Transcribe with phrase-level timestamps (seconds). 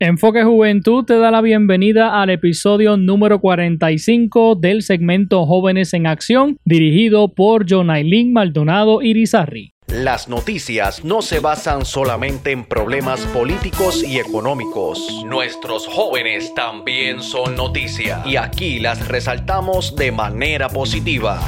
[0.00, 6.56] Enfoque Juventud te da la bienvenida al episodio número 45 del segmento Jóvenes en Acción,
[6.64, 9.74] dirigido por Jonailin Maldonado Irizarri.
[9.88, 15.24] Las noticias no se basan solamente en problemas políticos y económicos.
[15.26, 21.40] Nuestros jóvenes también son noticia y aquí las resaltamos de manera positiva.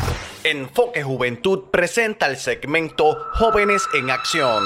[0.43, 4.65] Enfoque Juventud presenta el segmento Jóvenes en Acción.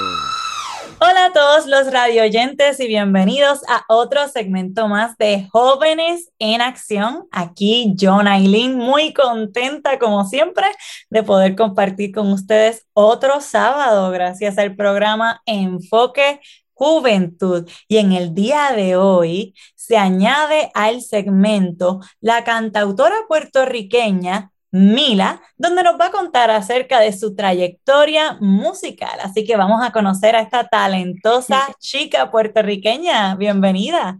[0.97, 6.61] Hola a todos los radio oyentes y bienvenidos a otro segmento más de Jóvenes en
[6.61, 7.27] Acción.
[7.31, 10.65] Aquí John Aileen, muy contenta como siempre
[11.09, 16.39] de poder compartir con ustedes otro sábado gracias al programa Enfoque
[16.73, 17.69] Juventud.
[17.89, 25.83] Y en el día de hoy se añade al segmento la cantautora puertorriqueña Mila, donde
[25.83, 29.17] nos va a contar acerca de su trayectoria musical.
[29.23, 33.35] Así que vamos a conocer a esta talentosa chica puertorriqueña.
[33.35, 34.19] Bienvenida.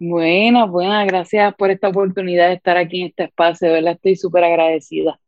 [0.00, 4.16] Buenas, buenas, gracias por esta oportunidad de estar aquí en este espacio, de verdad estoy
[4.16, 5.20] súper agradecida.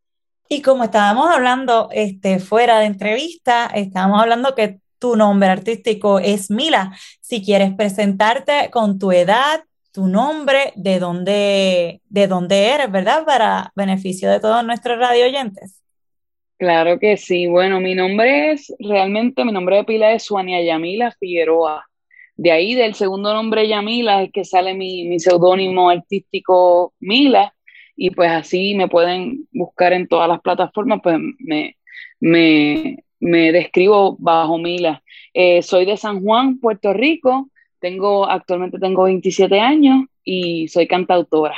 [0.49, 6.51] Y como estábamos hablando este, fuera de entrevista, estábamos hablando que tu nombre artístico es
[6.51, 6.97] Mila.
[7.21, 9.63] Si quieres presentarte con tu edad,
[9.99, 13.25] tu nombre, de dónde, de dónde eres, ¿verdad?
[13.27, 15.83] Para beneficio de todos nuestros radio oyentes.
[16.57, 17.49] Claro que sí.
[17.49, 21.85] Bueno, mi nombre es, realmente mi nombre de pila es Suania Yamila Figueroa.
[22.37, 27.53] De ahí, del segundo nombre Yamila, es que sale mi, mi seudónimo artístico Mila.
[27.97, 31.77] Y pues así me pueden buscar en todas las plataformas, pues me,
[32.21, 35.03] me, me describo bajo Mila.
[35.35, 37.49] Eh, soy de San Juan, Puerto Rico.
[37.81, 41.57] Tengo, actualmente tengo 27 años y soy cantautora.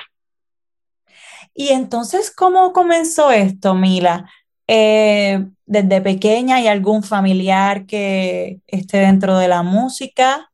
[1.55, 4.31] Y entonces, ¿cómo comenzó esto, Mila?
[4.67, 10.51] Eh, ¿Desde pequeña hay algún familiar que esté dentro de la música?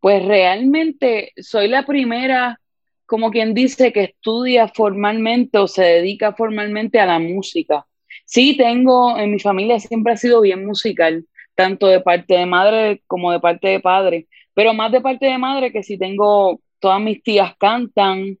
[0.00, 2.60] Pues realmente soy la primera,
[3.06, 7.84] como quien dice, que estudia formalmente o se dedica formalmente a la música.
[8.24, 11.26] Sí, tengo, en mi familia siempre ha sido bien musical,
[11.56, 15.38] tanto de parte de madre como de parte de padre pero más de parte de
[15.38, 18.38] madre que si tengo, todas mis tías cantan,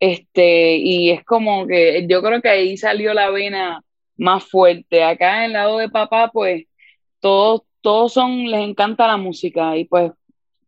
[0.00, 3.82] este, y es como que yo creo que ahí salió la vena
[4.16, 5.04] más fuerte.
[5.04, 6.64] Acá en el lado de papá, pues
[7.20, 10.12] todos, todos son, les encanta la música y pues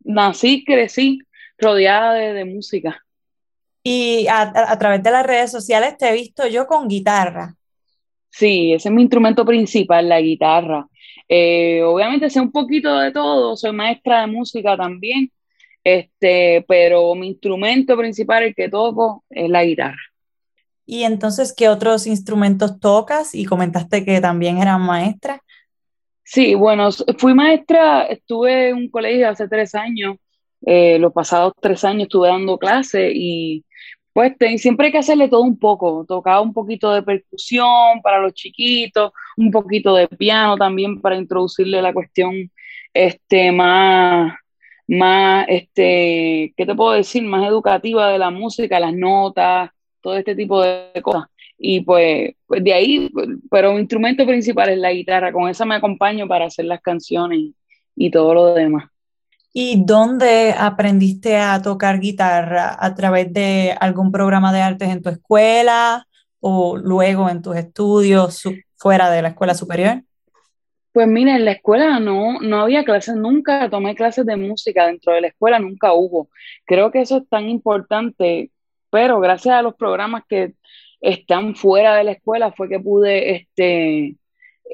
[0.05, 1.19] nací, crecí
[1.59, 3.05] rodeada de, música.
[3.83, 7.55] Y a, través de las redes sociales te he visto yo con guitarra.
[8.31, 10.87] Sí, ese es mi instrumento principal, la guitarra.
[11.29, 15.31] Eh, obviamente sé un poquito de todo, soy maestra de música también,
[15.83, 20.01] este, pero mi instrumento principal, el que toco, es la guitarra.
[20.87, 23.35] ¿Y entonces qué otros instrumentos tocas?
[23.35, 25.41] Y comentaste que también eras maestra.
[26.23, 30.17] Sí, bueno, fui maestra, estuve en un colegio hace tres años,
[30.65, 33.65] eh, los pasados tres años estuve dando clases y
[34.15, 36.05] pues siempre hay que hacerle todo un poco.
[36.07, 41.83] Tocaba un poquito de percusión para los chiquitos, un poquito de piano también para introducirle
[41.83, 42.51] la cuestión
[42.93, 44.35] este, más,
[44.87, 47.23] más, este, ¿qué te puedo decir?
[47.25, 51.25] Más educativa de la música, las notas, todo este tipo de cosas.
[51.59, 53.11] Y pues, pues de ahí,
[53.51, 57.53] pero mi instrumento principal es la guitarra, con esa me acompaño para hacer las canciones
[57.97, 58.85] y todo lo demás.
[59.57, 62.77] ¿Y dónde aprendiste a tocar guitarra?
[62.79, 66.09] ¿A través de algún programa de artes en tu escuela
[66.41, 68.43] o luego en tus estudios
[68.85, 70.03] fuera de la escuela superior?
[70.93, 75.15] Pues mira, en la escuela no, no había clases, nunca tomé clases de música dentro
[75.15, 76.29] de la escuela, nunca hubo.
[76.67, 78.51] Creo que eso es tan importante,
[78.91, 80.53] pero gracias a los programas que
[81.01, 84.17] están fuera de la escuela fue que pude este,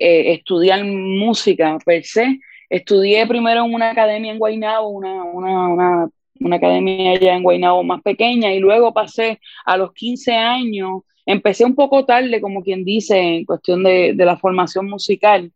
[0.01, 6.09] eh, estudiar música per se Estudié primero en una academia en Guaynabo, una, una, una,
[6.41, 11.65] una academia allá en Guaynabo más pequeña, y luego pasé a los 15 años, empecé
[11.65, 15.53] un poco tarde, como quien dice, en cuestión de, de la formación musical,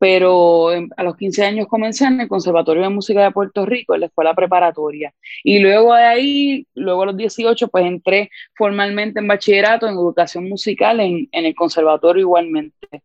[0.00, 4.00] pero a los 15 años comencé en el Conservatorio de Música de Puerto Rico, en
[4.00, 5.12] la escuela preparatoria.
[5.44, 10.48] Y luego de ahí, luego a los 18, pues entré formalmente en bachillerato en educación
[10.48, 13.02] musical en, en el conservatorio igualmente.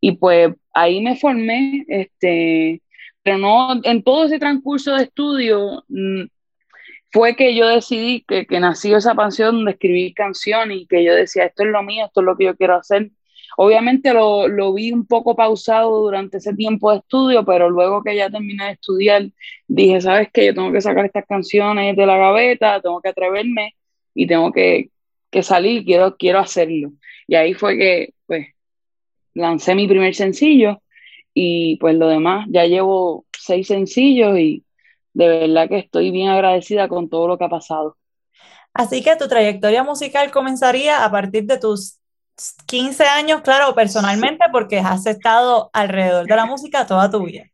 [0.00, 2.80] Y pues ahí me formé, este,
[3.24, 6.26] pero no, en todo ese transcurso de estudio mm,
[7.16, 11.14] fue que yo decidí que, que nació esa pasión de escribir canciones y que yo
[11.14, 13.10] decía, esto es lo mío, esto es lo que yo quiero hacer.
[13.56, 18.14] Obviamente lo, lo, vi un poco pausado durante ese tiempo de estudio, pero luego que
[18.14, 19.30] ya terminé de estudiar,
[19.66, 23.74] dije, sabes que yo tengo que sacar estas canciones de la gaveta, tengo que atreverme
[24.12, 24.90] y tengo que,
[25.30, 26.92] que salir, quiero, quiero hacerlo.
[27.26, 28.48] Y ahí fue que, pues,
[29.32, 30.82] lancé mi primer sencillo
[31.32, 34.65] y pues lo demás, ya llevo seis sencillos y
[35.16, 37.96] de verdad que estoy bien agradecida con todo lo que ha pasado.
[38.74, 41.98] Así que tu trayectoria musical comenzaría a partir de tus
[42.66, 47.44] 15 años, claro, personalmente, porque has estado alrededor de la música toda tu vida.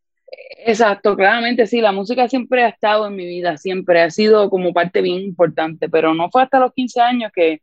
[0.67, 4.73] Exacto, claramente sí, la música siempre ha estado en mi vida, siempre ha sido como
[4.73, 7.62] parte bien importante, pero no fue hasta los 15 años que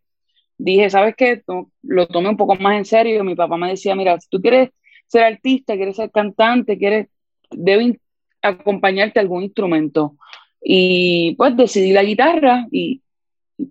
[0.58, 1.44] dije, ¿sabes qué?
[1.82, 3.26] Lo tomé un poco más en serio.
[3.26, 4.70] Mi papá me decía, mira, si tú quieres
[5.08, 7.08] ser artista, quieres ser cantante, quieres,
[7.52, 8.00] deben
[8.42, 10.16] acompañarte algún instrumento.
[10.62, 13.02] Y pues decidí la guitarra y,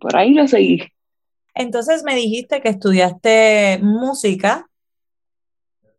[0.00, 0.82] por ahí lo seguí.
[1.54, 4.68] Entonces me dijiste que estudiaste música.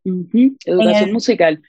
[0.04, 1.62] Educación musical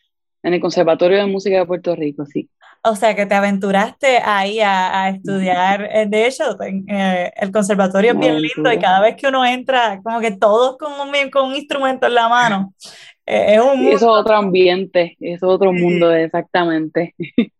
[0.42, 2.48] en el Conservatorio de Música de Puerto Rico, sí.
[2.82, 5.82] O sea, que te aventuraste ahí a, estudiar.
[5.92, 10.00] Eh, de hecho, eh, el conservatorio es bien lindo y cada vez que uno entra,
[10.02, 12.72] como que todos con un, con un instrumento en la mano.
[13.26, 17.14] Eh, es un es otro ambiente, es otro mundo, exactamente.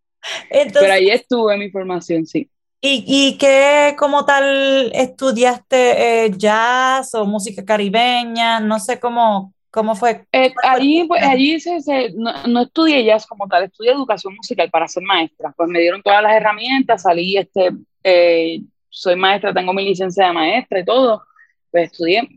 [0.73, 2.49] Pero ahí estuve mi formación, sí.
[2.83, 8.59] ¿Y, y qué como tal estudiaste jazz o música caribeña?
[8.59, 10.25] No sé cómo, ¿Cómo fue?
[10.33, 11.79] Eh, allí, pues, allí se,
[12.13, 15.53] no, estudié jazz como tal, estudié educación musical para ser maestra.
[15.55, 17.71] Pues me dieron todas las herramientas, salí, este,
[18.03, 18.59] eh,
[18.89, 21.23] soy maestra, tengo mi licencia de maestra y todo.
[21.71, 22.27] Pues estudié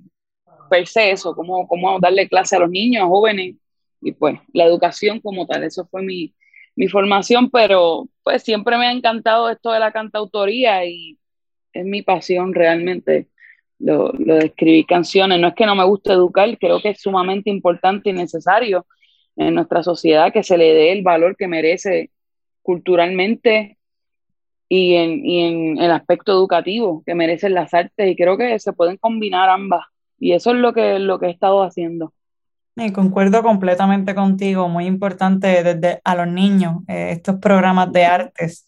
[0.68, 3.56] per se eso, cómo, darle clase a los niños, a jóvenes,
[4.00, 6.34] y pues la educación como tal, eso fue mi,
[6.76, 11.18] mi formación, pero pues siempre me ha encantado esto de la cantautoría y
[11.72, 13.28] es mi pasión realmente
[13.78, 15.40] lo, de escribir canciones.
[15.40, 18.86] No es que no me guste educar, creo que es sumamente importante y necesario
[19.36, 22.10] en nuestra sociedad que se le dé el valor que merece
[22.62, 23.78] culturalmente
[24.68, 28.72] y en, y en el aspecto educativo que merecen las artes y creo que se
[28.72, 29.84] pueden combinar ambas
[30.18, 32.12] y eso es lo que, lo que he estado haciendo.
[32.76, 38.66] Y concuerdo completamente contigo, muy importante desde a los niños, eh, estos programas de artes.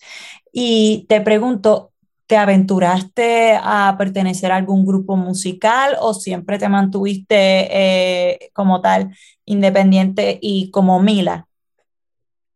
[0.52, 1.90] Y te pregunto,
[2.26, 9.14] ¿Te aventuraste a pertenecer a algún grupo musical o siempre te mantuviste eh, como tal
[9.44, 11.46] independiente y como Mila?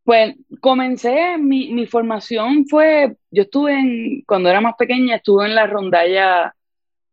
[0.02, 5.54] Pues comencé, mi, mi, formación fue, yo estuve en, cuando era más pequeña, estuve en
[5.54, 6.52] la rondalla,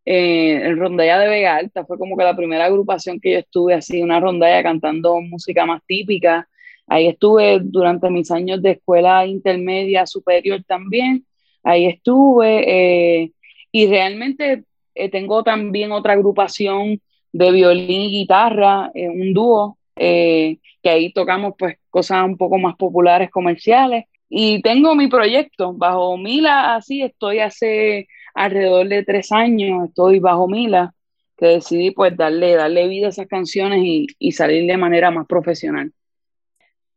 [0.08, 3.74] eh, en rondalla de Vega Alta, fue como que la primera agrupación que yo estuve
[3.74, 6.48] así, una rondalla cantando música más típica.
[6.88, 11.26] Ahí estuve durante mis años de escuela intermedia superior también
[11.68, 13.32] ahí estuve eh,
[13.72, 14.64] y realmente
[14.96, 17.02] eh, tengo también otra agrupación
[17.34, 20.60] de violín y guitarra, eh, un dúo, que
[20.90, 24.06] ahí tocamos pues cosas un poco más populares, comerciales.
[24.30, 28.08] Y tengo mi proyecto bajo Mila, así estoy hace
[28.38, 30.94] alrededor de tres años, estoy bajo Mila,
[31.38, 35.28] que decidí pues darle, darle vida a esas canciones y, y salir de manera más
[35.28, 35.92] profesional.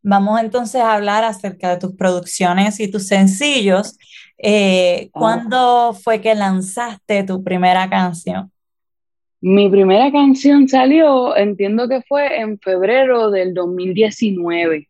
[0.03, 3.99] Vamos entonces a hablar acerca de tus producciones y tus sencillos.
[4.39, 8.51] Eh, ¿Cuándo fue que lanzaste tu primera canción?
[9.43, 14.89] Mi primera canción salió, entiendo que fue en febrero del 2019.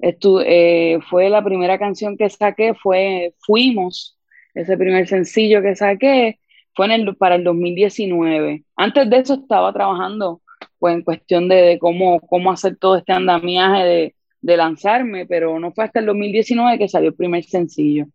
[0.00, 4.18] Eh, fue la primera canción que saqué, fue Fuimos,
[4.54, 6.38] ese primer sencillo que saqué,
[6.74, 8.64] fue en el, para el 2019.
[8.76, 10.42] Antes de eso estaba trabajando
[10.78, 15.72] pues, en cuestión de, cómo, cómo hacer todo este andamiaje de, de lanzarme, pero no
[15.72, 18.06] fue hasta el 2019 que salió el primer sencillo.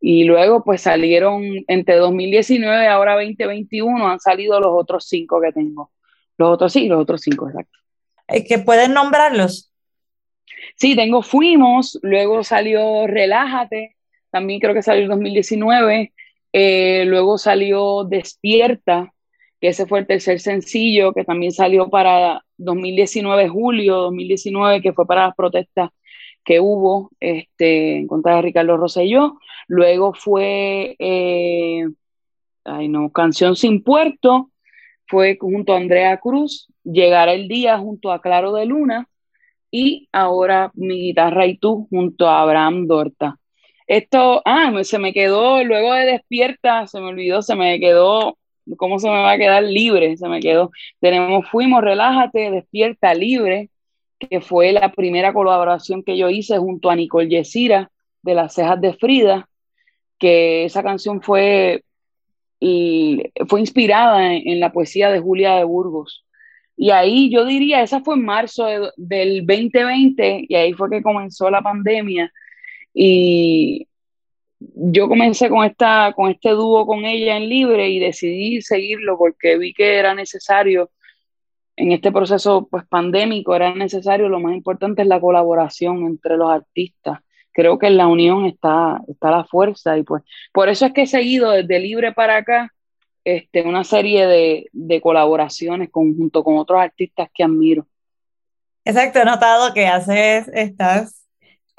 [0.00, 5.92] Y luego pues salieron entre 2019 ahora 2021 han salido los otros cinco que tengo.
[6.38, 7.78] Los otros sí, los otros cinco, exacto.
[8.48, 9.70] ¿Que pueden nombrarlos?
[10.76, 13.96] Sí, tengo Fuimos, luego salió Relájate,
[14.30, 16.12] también creo que salió en 2019,
[16.52, 19.12] eh, luego salió Despierta,
[19.60, 25.06] que ese fue el tercer sencillo que también salió para 2019, julio 2019, que fue
[25.06, 25.90] para las protestas
[26.44, 29.38] que hubo este, en contra de Ricardo Rosselló.
[29.68, 31.86] Luego fue, eh,
[32.64, 34.50] ay no, Canción Sin Puerto,
[35.06, 39.08] fue junto a Andrea Cruz, Llegar el Día junto a Claro de Luna
[39.70, 43.39] y ahora Mi Guitarra y Tú junto a Abraham Dorta.
[43.90, 48.38] Esto, ah, se me quedó, luego de Despierta, se me olvidó, se me quedó,
[48.76, 50.16] ¿cómo se me va a quedar libre?
[50.16, 50.70] Se me quedó.
[51.00, 53.68] Tenemos Fuimos, Relájate, Despierta, Libre,
[54.20, 57.90] que fue la primera colaboración que yo hice junto a Nicole Yesira
[58.22, 59.48] de Las Cejas de Frida,
[60.20, 61.82] que esa canción fue,
[62.60, 66.24] y fue inspirada en, la poesía de Julia de Burgos.
[66.76, 71.50] Y ahí yo diría, esa fue en marzo del 2020 y ahí fue que comenzó
[71.50, 72.32] la pandemia.
[72.92, 73.88] Y
[74.60, 79.56] yo comencé con, esta, con este dúo con ella en Libre y decidí seguirlo porque
[79.56, 80.90] vi que era necesario
[81.76, 86.50] en este proceso pues pandémico era necesario, lo más importante es la colaboración entre los
[86.50, 87.20] artistas
[87.52, 91.02] creo que en la unión está, está la fuerza y pues por eso es que
[91.02, 92.72] he seguido desde Libre para acá
[93.24, 97.86] este, una serie de, de colaboraciones junto con otros artistas que admiro.
[98.84, 101.19] Exacto, he notado que haces, estás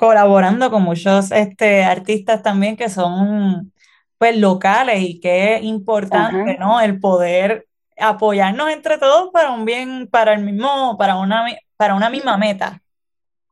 [0.02, 3.72] colaborando con muchos este, artistas también que son
[4.18, 6.82] pues locales y que es importante, ¿no?
[6.82, 7.68] El poder
[8.00, 11.46] apoyarnos entre todos para un bien, para el mismo, para una,
[11.78, 12.82] para una misma meta.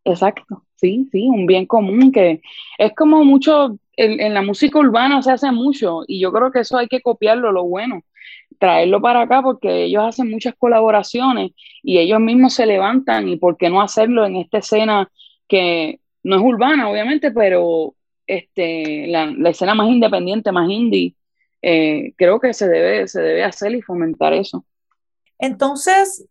[0.04, 2.42] Exacto, sí, sí, un bien común que
[2.80, 6.80] es como mucho, en, la música urbana se hace mucho y yo creo que eso
[6.80, 8.02] hay que copiarlo, lo bueno,
[8.58, 11.52] traerlo para acá porque ellos hacen muchas colaboraciones
[11.84, 15.12] y ellos mismos se levantan y por qué no hacerlo en esta escena
[15.48, 17.96] que no es urbana, obviamente, pero
[18.28, 21.16] este, la, la escena más independiente, más indie,
[21.62, 24.66] eh, creo que se debe, se debe hacer y fomentar eso.
[25.38, 26.26] Entonces,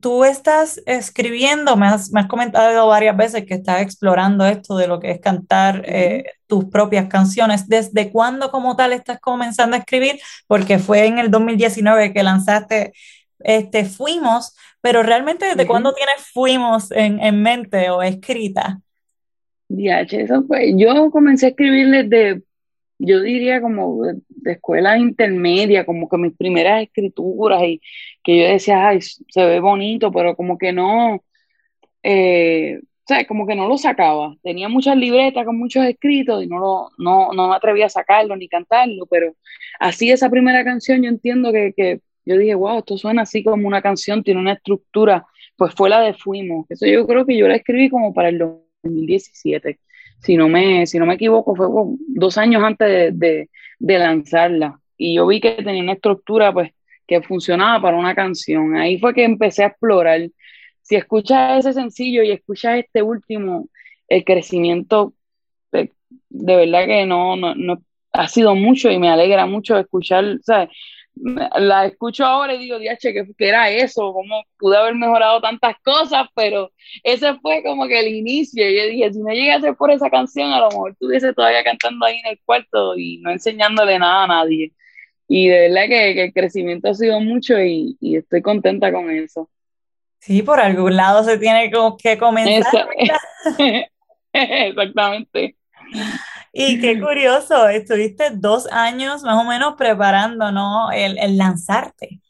[0.00, 4.86] tú estás escribiendo, me has, me has, comentado varias veces que estás explorando esto de
[4.86, 7.68] lo que es cantar eh, tus propias canciones.
[7.68, 10.20] ¿Desde cuándo como tal estás comenzando a escribir?
[10.46, 12.92] Porque fue en el 2019 que lanzaste
[13.40, 18.80] este, Fuimos, pero realmente ¿desde cuándo tienes Fuimos en, en, mente o escrita?
[19.68, 20.46] Eso.
[20.76, 22.42] Yo comencé a escribir desde
[22.98, 27.80] yo diría como de, escuela intermedia, como que mis primeras escrituras y
[28.22, 31.22] que yo decía, ay, se ve bonito, pero como que no,
[32.02, 34.36] eh, o sea, como que no lo sacaba.
[34.42, 38.36] Tenía muchas libretas con muchos escritos y no, lo, no, no me atrevía a sacarlo
[38.36, 39.34] ni cantarlo, pero
[39.80, 43.66] así esa primera canción yo entiendo que, que yo dije, wow, esto suena así como
[43.68, 46.66] una canción, tiene una estructura, pues fue la de Fuimos.
[46.70, 48.38] Eso yo creo que yo la escribí como para el
[48.82, 49.78] 2017
[50.20, 51.66] si no me, si no me equivoco, fue
[52.08, 54.80] dos años antes de, lanzarla.
[54.96, 56.72] Y yo vi que tenía una estructura pues
[57.06, 58.76] que funcionaba para una canción.
[58.76, 60.28] Ahí fue que empecé a explorar.
[60.82, 63.68] Si escuchas ese sencillo y escuchas este último,
[64.08, 65.14] el crecimiento
[65.72, 65.92] de,
[66.28, 67.82] de verdad que no, no, no,
[68.12, 70.70] ha sido mucho y me alegra mucho escuchar, ¿sabes?
[71.56, 74.12] La escucho ahora y digo, diache, ¿qué, ¿qué, era eso?
[74.12, 76.26] ¿Cómo pude haber mejorado tantas cosas?
[76.34, 76.72] Pero
[77.02, 78.68] ese fue como que el inicio.
[78.68, 82.06] Y yo dije, si no llegase por esa canción, a lo mejor estuviese todavía cantando
[82.06, 84.72] ahí en el cuarto y no enseñándole nada a nadie.
[85.28, 89.50] Y de verdad que, el crecimiento ha sido mucho y, y, estoy contenta con eso.
[90.20, 91.70] Sí, por algún lado se tiene
[92.02, 92.88] que comenzar.
[94.32, 95.56] Exactamente.
[96.60, 100.90] Y qué curioso, estuviste dos años más o menos preparando, ¿no?
[100.90, 102.20] El, el lanzarte.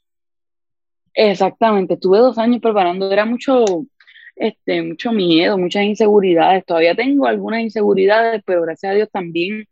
[1.15, 3.65] Exactamente, estuve dos años preparando, era mucho,
[4.37, 9.65] este, mucho miedo, muchas inseguridades, todavía tengo algunas inseguridades, pero gracias a Dios también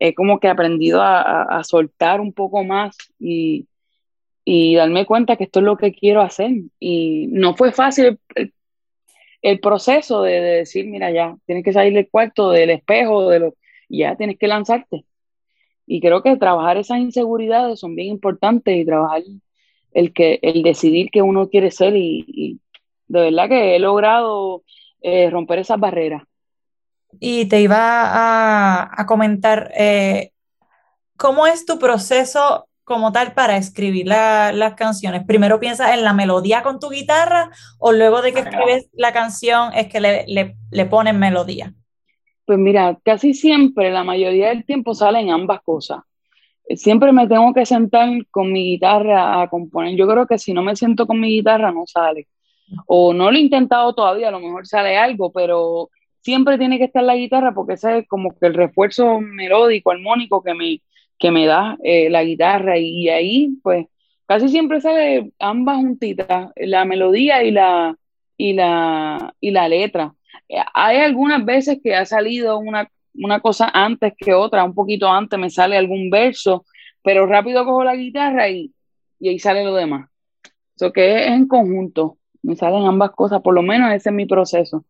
[0.00, 3.68] he como que aprendido a, a, soltar un poco más y,
[4.44, 6.50] y, darme cuenta que esto es lo que quiero hacer.
[6.80, 8.54] Y no fue fácil el,
[9.42, 13.40] el proceso de, de, decir, mira, ya, tienes que salir del cuarto, del espejo, de
[13.40, 13.54] lo,
[13.98, 15.04] ya tienes que lanzarte.
[15.86, 19.22] Y creo que trabajar esas inseguridades son bien importantes y trabajar
[19.92, 22.60] el, que, el decidir que uno quiere ser y,
[23.08, 24.62] de verdad que he logrado
[25.02, 26.22] eh, romper esas barreras.
[27.18, 30.30] Y te iba a, comentar, eh,
[31.16, 35.24] ¿cómo es tu proceso como tal para escribir las canciones?
[35.26, 39.72] ¿Primero piensas en la melodía con tu guitarra o luego de que escribes la canción
[39.74, 41.74] es que le, le, le pones melodía?
[42.50, 46.00] Pues mira, casi siempre, la mayoría del tiempo salen ambas cosas.
[46.74, 49.94] Siempre me tengo que sentar con mi guitarra a componer.
[49.94, 52.26] Yo creo que si no me siento con mi guitarra no sale.
[52.86, 55.90] O no lo he intentado todavía, a lo mejor sale algo, pero
[56.22, 60.42] siempre tiene que estar la guitarra porque ese es como que el refuerzo melódico, armónico
[60.42, 60.82] que me,
[61.20, 62.78] que me da eh, la guitarra.
[62.78, 63.86] Y, ahí, pues,
[64.26, 67.96] casi siempre sale ambas juntitas, la melodía y la,
[68.36, 70.16] y la, y la letra
[70.74, 72.88] hay algunas veces que ha salido una,
[73.40, 76.64] cosa antes que otra, un poquito antes me sale algún verso,
[77.02, 78.72] pero rápido cojo la guitarra y,
[79.20, 80.08] ahí sale lo demás.
[80.76, 84.26] Eso que es en conjunto, me salen ambas cosas, por lo menos ese es mi
[84.26, 84.84] proceso.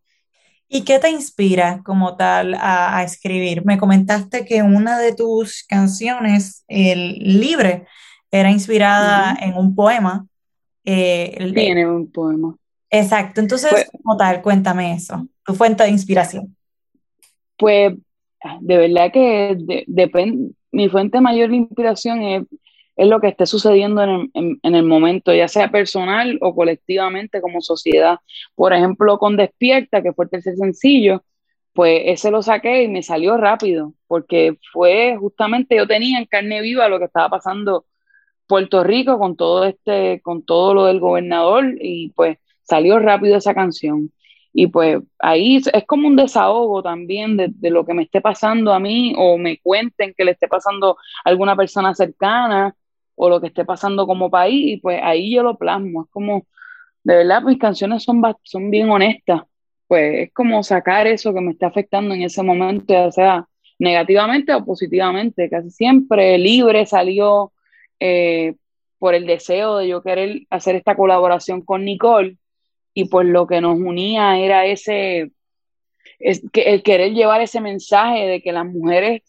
[0.69, 3.65] ¿Y qué te inspira como tal a, escribir?
[3.65, 7.87] Me comentaste que una de tus canciones, el Libre,
[8.31, 10.29] era inspirada en un poema.
[10.85, 12.55] Eh, Tiene un poema.
[12.89, 16.57] Exacto, entonces, pues como tal, cuéntame eso tu fuente de inspiración?
[17.57, 17.95] Pues
[18.61, 22.43] de verdad que depende, mi fuente mayor de inspiración es,
[22.97, 27.41] es lo que esté sucediendo en el, en, el, momento, ya sea personal o colectivamente
[27.41, 28.19] como sociedad.
[28.55, 31.23] Por ejemplo, con Despierta, que fue el tercer sencillo,
[31.73, 36.61] pues ese lo saqué y me salió rápido, porque fue justamente yo tenía en carne
[36.61, 37.87] viva lo que estaba pasando
[38.47, 43.55] Puerto Rico con todo este, con todo lo del gobernador, y pues salió rápido esa
[43.55, 44.13] canción.
[44.53, 48.73] Y pues ahí es como un desahogo también de, de, lo que me esté pasando
[48.73, 52.75] a mí o me cuenten que le esté pasando a alguna persona cercana
[53.15, 56.05] o lo que esté pasando como país y pues ahí yo lo plasmo.
[56.05, 56.47] Es como,
[57.05, 59.43] de verdad, mis canciones son, son bien honestas.
[59.87, 64.55] Pues es como sacar eso que me está afectando en ese momento, ya sea negativamente
[64.55, 65.51] o positivamente.
[65.51, 67.53] Casi siempre libre salió
[68.01, 68.55] eh,
[68.99, 72.39] por el deseo de yo querer hacer esta colaboración con Nicole
[73.01, 75.33] y pues lo que nos unía era ese,
[76.19, 79.23] es que el querer llevar ese mensaje de que las mujeres,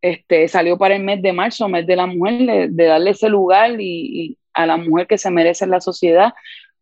[0.00, 3.80] este, salió para el mes de marzo, mes de la mujer, de, darle ese lugar
[3.80, 6.34] y, a la mujer que se merece en la sociedad,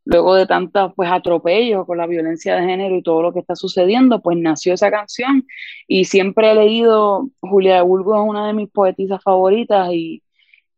[0.05, 3.55] luego de tantos pues atropellos con la violencia de género y todo lo que está
[3.55, 5.47] sucediendo, pues nació esa canción.
[5.87, 10.23] Y siempre he leído, Julia de Burgos es una de mis poetisas favoritas y,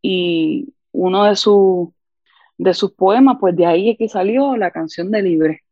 [0.03, 1.89] y uno de sus
[2.63, 5.63] de sus poemas, pues de ahí es que salió la canción de Libre.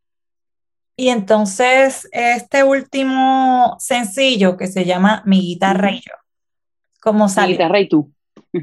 [0.97, 6.13] Y entonces este último sencillo que se llama Mi guitarra y yo,
[7.01, 7.49] ¿cómo sale?
[7.49, 8.13] Mi guitarra y tú.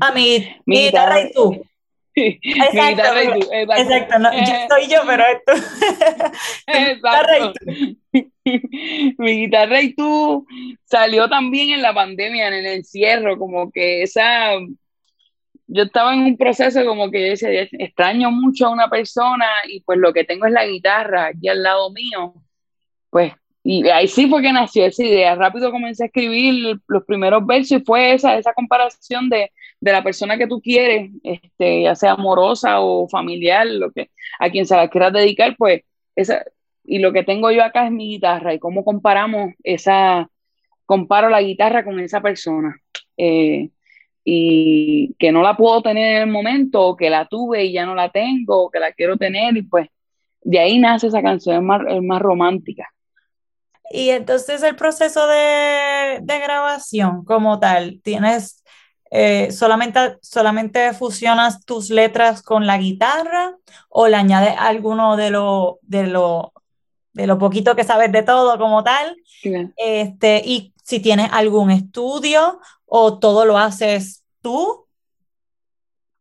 [0.02, 1.66] Ah, mi, mi, guitarra, y tú.
[2.14, 3.48] Exacto, mi guitarra y tú.
[3.52, 5.54] Exacto, no, yo soy yo, pero esto.
[6.68, 9.24] mi guitarra y tú.
[9.24, 10.46] mi guitarra y tú
[10.84, 14.52] salió también en la pandemia, en el encierro, como que esa
[15.68, 19.82] yo estaba en un proceso como que yo decía, extraño mucho a una persona y
[19.82, 22.34] pues lo que tengo es la guitarra aquí al lado mío,
[23.10, 23.34] pues,
[23.64, 27.82] y ahí sí fue que nació esa idea, rápido comencé a escribir los primeros versos
[27.82, 32.14] y fue esa, esa comparación de, de la persona que tú quieres, este, ya sea
[32.14, 35.82] amorosa o familiar, lo que, a quien se la quieras dedicar, pues,
[36.16, 36.44] esa,
[36.88, 40.30] y lo que tengo yo acá es mi guitarra y cómo comparamos esa,
[40.86, 42.78] comparo la guitarra con esa persona.
[43.18, 43.70] Eh,
[44.30, 47.86] y que no la puedo tener en el momento, o que la tuve y ya
[47.86, 49.88] no la tengo, o que la quiero tener, y pues
[50.42, 52.94] de ahí nace esa canción, es más, más romántica.
[53.90, 58.66] Y entonces el proceso de, de grabación como tal, tienes
[59.12, 63.56] eh, solamente, solamente fusionas tus letras con la guitarra
[63.88, 66.52] o le añades alguno de lo, de lo,
[67.14, 69.16] de lo poquito que sabes de todo como tal.
[69.78, 74.86] Este, y si tienes algún estudio o todo lo haces tú?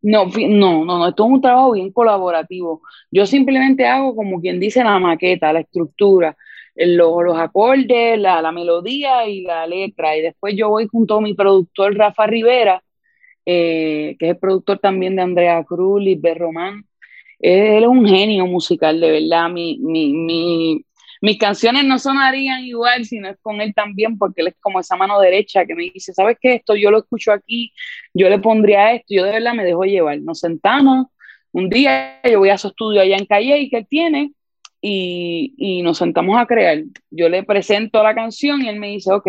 [0.03, 2.83] No, no, no, no, esto es un trabajo bien colaborativo.
[3.11, 6.37] Yo simplemente hago como quien dice la maqueta, la estructura,
[6.77, 10.17] los acordes, la, la, melodía y la letra.
[10.17, 12.83] Y después yo voy junto a mi productor Rafa Rivera,
[13.47, 16.85] eh, que es el productor también de Andrea Cruz, Lisbeth Román.
[17.39, 19.51] Él es un genio musical, de verdad.
[19.51, 20.85] Mi, mi, mi,
[21.21, 24.81] mis canciones no sonarían igual si no es con él también, porque él es como
[24.81, 26.55] esa mano derecha que me dice, ¿sabes qué?
[26.55, 27.73] Esto yo lo escucho aquí,
[28.15, 30.21] yo le pondría esto, yo de verdad me dejo llevar.
[30.21, 31.07] Nos sentamos,
[31.53, 34.33] un día yo voy a su estudio allá en Calle y que él tiene,
[34.81, 36.83] y, y nos sentamos a crear.
[37.11, 39.27] Yo le presento la canción y él me dice, ok,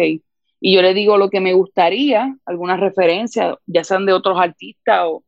[0.60, 5.04] y yo le digo lo que me gustaría, algunas referencias, ya sean de otros artistas
[5.06, 5.23] o,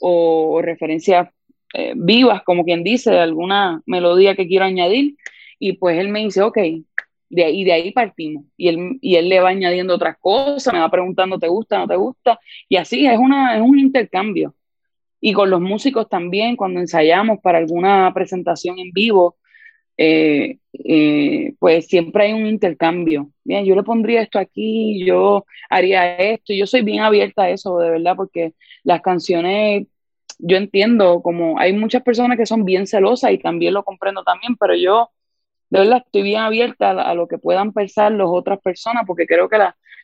[0.00, 1.28] o referencias
[1.74, 5.16] eh, vivas, como quien dice, alguna melodía que quiero añadir
[5.58, 6.58] y pues él me dice, ok,
[7.28, 8.44] de ahí, de ahí partimos.
[8.56, 11.88] Y él, y él le va añadiendo otras cosas, me va preguntando, ¿te gusta, no
[11.88, 12.38] te gusta?
[12.68, 14.54] Y así es, una, es un intercambio.
[15.20, 19.36] Y con los músicos también, cuando ensayamos para alguna presentación en vivo,
[19.98, 23.30] eh, eh, pues siempre hay un intercambio.
[23.44, 26.52] Bien, yo le pondría esto aquí, yo haría esto.
[26.52, 29.86] Yo soy bien abierta a eso, de verdad, porque las canciones,
[30.38, 34.56] yo entiendo como hay muchas personas que son bien celosas y también lo comprendo también,
[34.56, 35.10] pero yo
[35.70, 39.48] de verdad estoy bien abierta a, lo que puedan pensar las otras personas, porque creo
[39.48, 39.58] que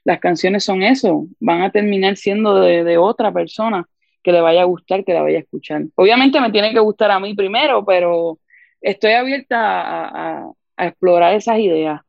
[0.04, 3.86] las canciones son eso, van a terminar siendo de, otra persona
[4.22, 5.82] que le vaya a gustar, que la vaya a escuchar.
[5.94, 8.38] Obviamente me tiene que gustar a mí primero, pero
[8.80, 12.00] estoy abierta a, a explorar esas ideas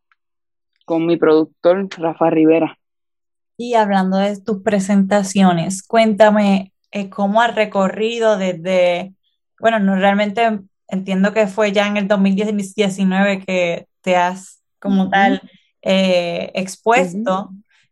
[0.86, 2.78] con mi productor Rafa Rivera.
[3.58, 9.14] Y hablando de tus presentaciones, cuéntame eh, cómo has recorrido desde,
[9.60, 10.60] bueno, no realmente
[10.94, 15.42] entiendo que fue ya en el 2019 que te has como tal
[15.82, 17.50] eh, expuesto.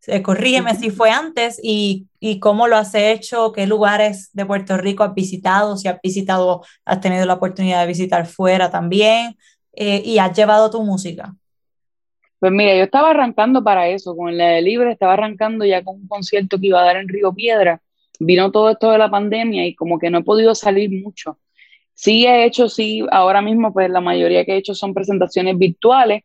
[0.08, 4.76] Eh, corrígeme si fue antes y, y, cómo lo has hecho, qué lugares de Puerto
[4.78, 9.38] Rico has visitado, si has visitado, has tenido la oportunidad de visitar fuera también
[9.74, 11.36] eh, y has llevado tu música.
[12.40, 15.98] Pues mira, yo estaba arrancando para eso, con la de Libre, estaba arrancando ya con
[15.98, 17.80] un concierto que iba a dar en Río Piedra.
[18.20, 21.38] Vino todo esto de la pandemia y como que no he podido salir mucho.
[21.94, 26.24] Sí he hecho, sí, ahora mismo pues la mayoría que he hecho son presentaciones virtuales.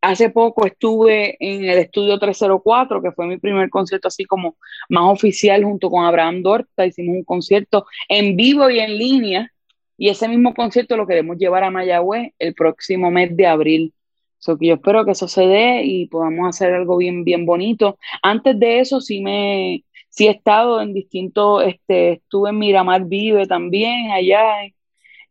[0.00, 4.56] Hace poco estuve en el estudio 304, que fue mi primer concierto así como
[4.88, 6.86] más oficial junto con Abraham Dorta.
[6.86, 9.52] Hicimos un concierto en vivo y en línea
[9.98, 13.94] y ese mismo concierto lo queremos llevar a Mayagüez el próximo mes de abril.
[14.38, 17.98] So que yo espero que eso se dé y podamos hacer algo bien, bien bonito.
[18.22, 23.46] Antes de eso sí me, sí he estado en distintos, este, estuve en Miramar Vive
[23.46, 24.64] también allá,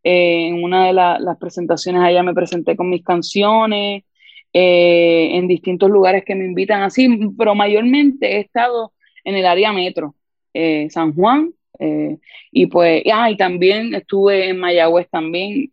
[0.06, 4.04] eh, en una de las presentaciones allá me presenté con mis canciones,
[4.54, 9.74] eh, en distintos lugares que me invitan así, pero mayormente he estado en el área
[9.74, 10.16] metro,
[10.54, 11.52] eh, San Juan,
[12.52, 15.70] y pues, ah, también estuve en Mayagüez también,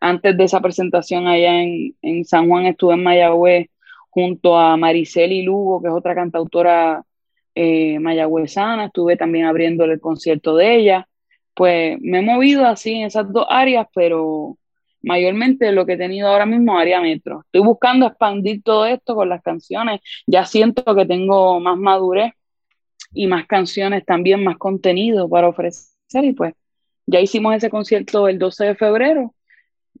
[0.00, 3.66] antes de esa presentación allá en, en San Juan estuve en Mayagüez
[4.08, 7.04] junto a Mariceli Lugo, que es otra cantautora
[7.54, 11.08] eh, mayagüezana, estuve también abriéndole el concierto de ella.
[11.54, 14.56] Pues me he movido así en esas dos áreas, pero
[15.02, 17.42] mayormente lo que he tenido ahora mismo área metro.
[17.46, 20.00] Estoy buscando expandir todo esto con las canciones.
[20.26, 22.32] Ya siento que tengo más madurez
[23.12, 26.24] y más canciones también, más contenido para ofrecer.
[26.24, 26.54] Y pues
[27.06, 29.34] ya hicimos ese concierto el 12 de febrero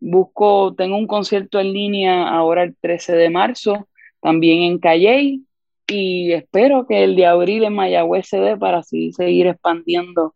[0.04, 3.88] Busco, tengo un concierto en línea ahora el 13 de marzo,
[4.20, 5.46] también en Calley,
[5.86, 10.34] y espero que el de abril en Mayagüez se dé para así seguir expandiendo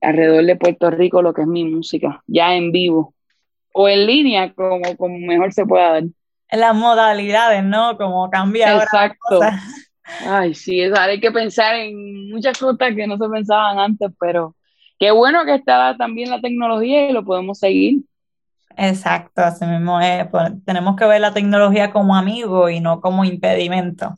[0.00, 3.14] alrededor de Puerto Rico lo que es mi música, ya en vivo
[3.72, 6.02] o en línea, como, como mejor se pueda dar.
[6.50, 7.96] En las modalidades, ¿no?
[7.96, 9.40] Como cambia Exacto.
[10.26, 14.56] Ay, sí, hay que pensar en muchas cosas que no se pensaban antes, pero
[14.98, 18.00] qué bueno que está también la tecnología y lo podemos seguir.
[18.76, 20.26] Exacto, así mismo es.
[20.28, 24.16] Pues, tenemos que ver la tecnología como amigo y no como impedimento.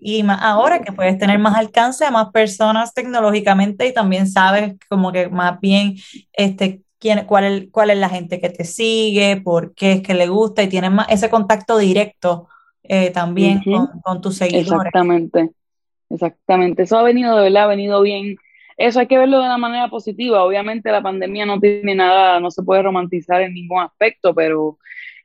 [0.00, 4.74] Y más ahora que puedes tener más alcance a más personas tecnológicamente y también sabes
[4.88, 5.96] como que más bien
[6.32, 10.14] este, quién, cuál, es, cuál es la gente que te sigue, por qué es que
[10.14, 12.48] le gusta y tienes más ese contacto directo
[12.82, 14.72] eh, también con, con, tus seguidores.
[14.72, 15.50] Exactamente,
[16.10, 16.82] exactamente.
[16.84, 18.36] Eso ha venido de verdad, ha venido bien
[18.78, 20.44] eso hay que verlo de una manera positiva.
[20.44, 24.78] Obviamente la pandemia no tiene nada, no se puede romantizar en ningún aspecto, pero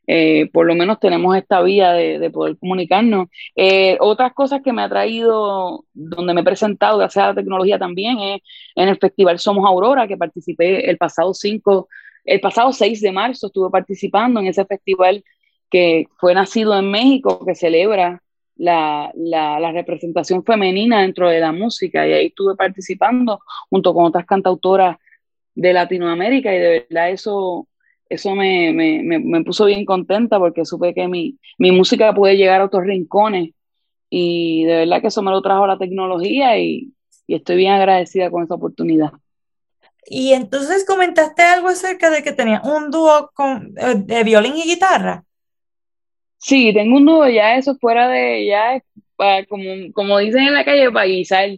[0.07, 3.29] eh, por lo menos tenemos esta vía de, poder comunicarnos.
[3.55, 7.79] Eh, otras cosas que me ha traído, donde me he presentado, gracias a la tecnología
[7.79, 8.41] también, es
[8.75, 11.87] en el Festival Somos Aurora, que participé el pasado 5,
[12.25, 15.23] el pasado 6 de marzo, estuve participando en ese festival
[15.69, 18.21] que fue nacido en México, que celebra
[18.55, 23.39] la, la, representación femenina dentro de la música y ahí estuve participando
[23.69, 24.97] junto con otras cantautoras
[25.55, 27.67] de Latinoamérica y de verdad eso,
[28.13, 32.61] eso me, me, me, puso bien contenta porque supe que mi, mi, música puede llegar
[32.61, 33.51] a otros rincones
[34.09, 36.93] y de verdad que eso me lo trajo la tecnología y,
[37.27, 39.11] y estoy bien agradecida con esa oportunidad.
[40.05, 44.63] Y entonces comentaste algo acerca de que tenía un dúo con, eh, de violín y
[44.63, 45.23] guitarra.
[46.37, 48.81] Sí, tengo un nudo ya eso fuera de, ya
[49.15, 51.49] para, como, como dicen en la calle, para guisar,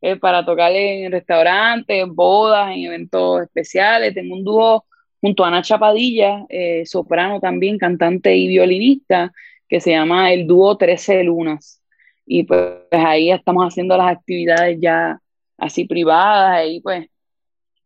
[0.00, 4.14] eh, para tocar en restaurantes, bodas, en eventos especiales.
[4.14, 4.84] Tengo un dúo
[5.22, 9.32] junto a Ana Chapadilla, eh, soprano también, cantante y violinista,
[9.68, 11.80] que se llama el dúo 13 Lunas.
[12.26, 15.20] Y pues, ahí estamos haciendo las actividades ya
[15.56, 17.06] así privadas, y pues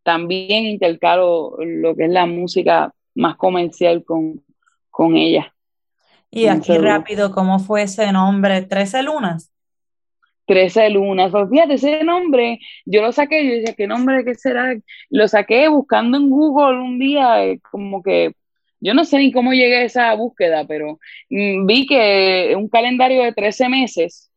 [0.01, 4.43] también intercalo lo que es la música más comercial con,
[4.89, 5.53] con ella.
[6.31, 8.63] Y aquí rápido, ¿cómo fue ese nombre?
[8.63, 9.51] ¿Trece lunas?
[10.47, 11.31] Trece lunas.
[11.31, 14.75] Pues fíjate, ese nombre, yo lo saqué, yo decía, ¿qué nombre qué será?
[15.09, 18.33] Lo saqué buscando en Google un día, eh, como que,
[18.79, 23.23] yo no sé ni cómo llegué a esa búsqueda, pero mm, vi que un calendario
[23.23, 24.31] de 13 meses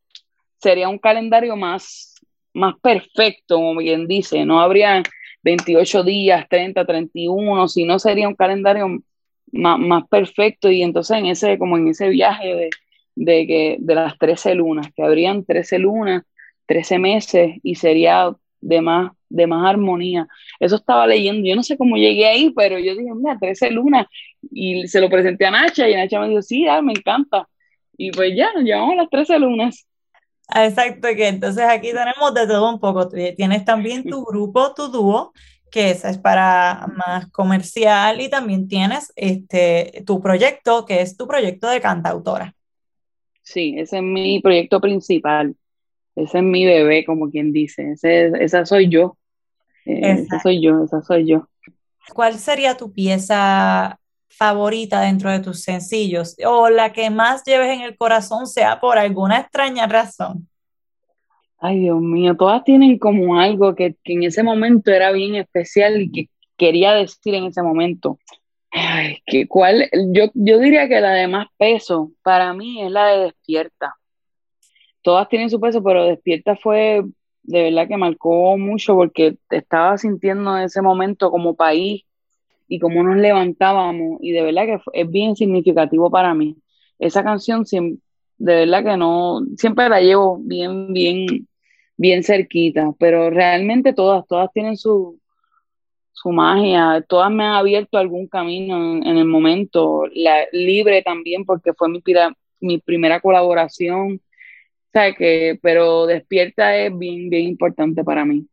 [0.58, 2.16] sería un calendario más,
[2.52, 5.02] más perfecto, como bien dice, no habría
[5.42, 9.02] 28 días, 30, 31, sino sería un calendario
[9.52, 12.70] más, perfecto y entonces en ese, como en ese viaje de,
[13.20, 16.22] de, que, de las 13 lunas, que habrían 13 lunas,
[16.66, 20.26] 13 meses y sería de más, de más armonía.
[20.58, 24.06] Eso estaba leyendo, yo no sé cómo llegué ahí, pero yo dije, mira, 13 lunas
[24.50, 27.46] y se lo presenté a Nacha y Nacha me dijo, sí, ah, me encanta.
[27.96, 29.86] Y pues ya, nos llevamos las 13 lunas.
[30.54, 33.06] Exacto, que entonces aquí tenemos de todo un poco.
[33.08, 35.32] Tienes también tu grupo, tu dúo,
[35.70, 41.28] que esa es para más comercial y también tienes este, tu proyecto, que es tu
[41.28, 42.54] proyecto de cantautora.
[43.52, 45.56] Sí, ese es mi proyecto principal.
[46.14, 47.94] Ese es mi bebé, como quien dice.
[48.00, 49.16] esa soy yo.
[49.86, 51.48] Eh, esa soy yo, esa soy yo.
[52.14, 57.80] ¿Cuál sería tu pieza favorita dentro de tus sencillos o la que más lleves en
[57.80, 60.46] el corazón, sea por alguna extraña razón?
[61.58, 66.12] Ay, Dios mío, todas tienen como algo que, en ese momento era bien especial y
[66.12, 68.20] que quería decir en ese momento.
[68.72, 73.06] Ay, que cuál, yo, yo diría que la de más peso para mí es la
[73.08, 73.94] de Despierta.
[75.02, 77.02] Todas tienen su peso, pero Despierta fue
[77.42, 82.04] de verdad que marcó mucho porque estaba sintiendo en ese momento como país
[82.68, 86.56] y cómo nos levantábamos y de verdad que es bien significativo para mí.
[86.98, 87.64] esa canción
[88.38, 91.48] de verdad que no, siempre la llevo bien, bien,
[91.96, 95.18] bien cerquita, pero realmente todas, todas tienen su,
[96.20, 101.72] su magia, todas me han abierto algún camino en, el momento, la libre también porque
[101.72, 102.02] fue mi,
[102.60, 108.46] mi primera colaboración, o sea que, pero despierta es bien, bien importante para mí.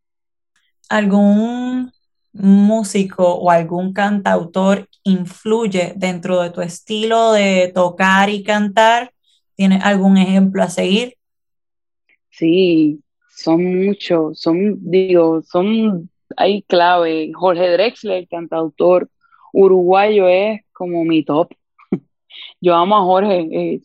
[0.87, 1.91] ¿Algún
[2.31, 9.11] músico o algún cantautor influye dentro de tu estilo de tocar y cantar?
[9.55, 11.15] ¿Tienes algún ejemplo a seguir?
[12.29, 13.01] Sí,
[13.35, 17.31] son muchos, son, digo, son, hay clave.
[17.33, 19.09] Jorge Drexler, cantautor
[19.53, 21.53] uruguayo, es como mi top.
[22.61, 23.81] Yo amo a Jorge,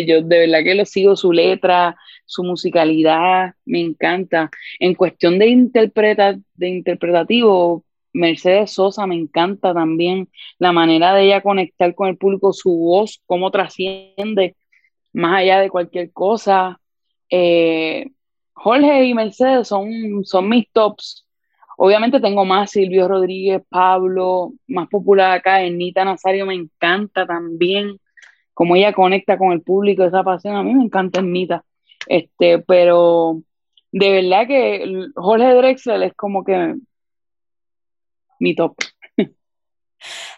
[0.00, 4.50] yo de verdad que lo sigo, su letra, su musicalidad, me encanta.
[4.78, 11.42] En cuestión de, interpreta, de interpretativo, Mercedes Sosa me encanta también, la manera de ella
[11.42, 14.56] conectar con el público, su voz, cómo trasciende
[15.12, 16.80] más allá de cualquier cosa.
[17.30, 18.06] Eh,
[18.54, 21.26] Jorge y Mercedes son, son mis tops.
[21.76, 27.98] Obviamente tengo más Silvio Rodríguez, Pablo, más popular acá, Enita Nazario me encanta también,
[28.54, 31.64] como ella conecta con el público, esa pasión, a mí me encanta Enita.
[32.06, 33.42] Este, pero
[33.90, 36.74] de verdad que Jorge Drexel es como que
[38.38, 38.74] mi top.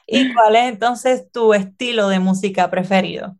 [0.07, 3.37] ¿Y cuál es entonces tu estilo de música preferido?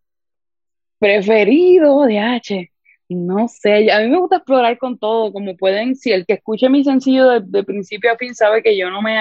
[0.99, 2.73] Preferido de H.
[3.15, 6.69] No sé, a mí me gusta explorar con todo, como pueden, si el que escuche
[6.69, 9.17] mi sencillo de, principio a fin sabe que yo no me,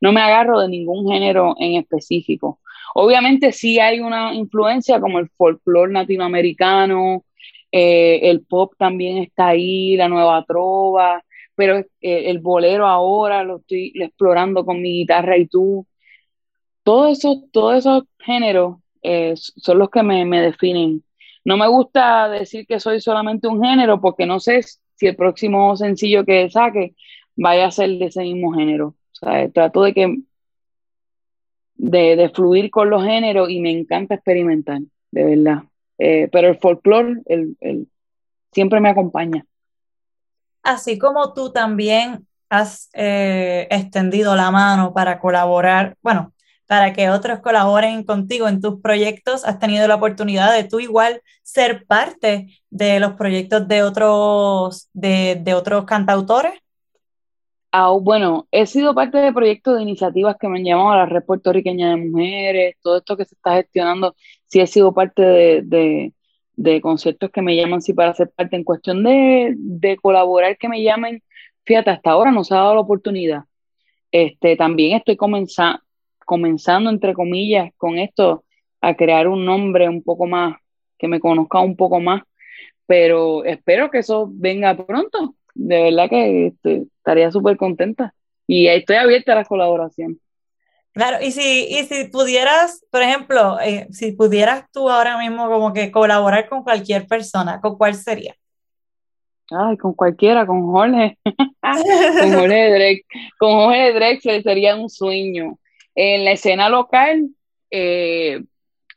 [0.00, 2.60] no me agarro de ningún género en específico.
[2.94, 7.24] Obviamente sí hay una influencia como el folclore latinoamericano,
[7.72, 11.24] eh, el pop también está ahí, la nueva trova,
[11.56, 15.86] pero eh, el bolero ahora lo estoy explorando con mi guitarra y tú.
[16.82, 21.02] Todos esos, todos esos géneros eh, son los que me, definen.
[21.44, 24.62] No me gusta decir que soy solamente un género porque no sé
[24.94, 26.94] si el próximo sencillo que saque
[27.36, 28.88] vaya a ser de ese mismo género.
[28.88, 30.18] O sea, trato de que
[31.76, 34.80] de, fluir con los géneros y me encanta experimentar,
[35.10, 35.64] de verdad.
[35.98, 37.88] Eh, pero el folclore el,
[38.52, 39.44] siempre me acompaña.
[40.62, 46.33] Así como tú también has eh, extendido la mano para colaborar, bueno,
[46.66, 51.20] para que otros colaboren contigo en tus proyectos, has tenido la oportunidad de tú igual
[51.42, 56.54] ser parte de los proyectos de otros, de, de otros cantautores.
[57.76, 61.06] Ah, bueno, he sido parte de proyectos de iniciativas que me han llamado a la
[61.06, 64.14] Red Puertorriqueña de Mujeres, todo esto que se está gestionando,
[64.46, 66.12] sí he sido parte de,
[66.54, 68.54] de, conciertos que me llaman, sí, para ser parte.
[68.54, 71.20] En cuestión de, de colaborar, que me llamen,
[71.64, 73.42] fíjate, hasta ahora no se ha dado la oportunidad.
[74.12, 75.80] Este, también estoy comenzando,
[76.24, 78.44] comenzando, entre comillas, con esto,
[78.80, 80.56] a crear un nombre un poco más,
[80.98, 82.22] que me conozca un poco más,
[82.86, 88.14] pero espero que eso venga pronto de verdad que este, estaría súper contenta
[88.46, 90.20] y estoy abierta a la colaboración.
[90.92, 95.72] Claro, y si, y si pudieras, por ejemplo, eh, si pudieras tú ahora mismo como
[95.72, 98.34] que colaborar con cualquier persona, ¿con cuál sería?
[99.50, 101.18] Ay, con cualquiera, con Jorge.
[101.24, 103.02] con Jorge Drexler,
[103.38, 105.58] con Jorge Drexler sería un sueño.
[105.94, 107.30] En la escena local,
[107.70, 108.42] eh,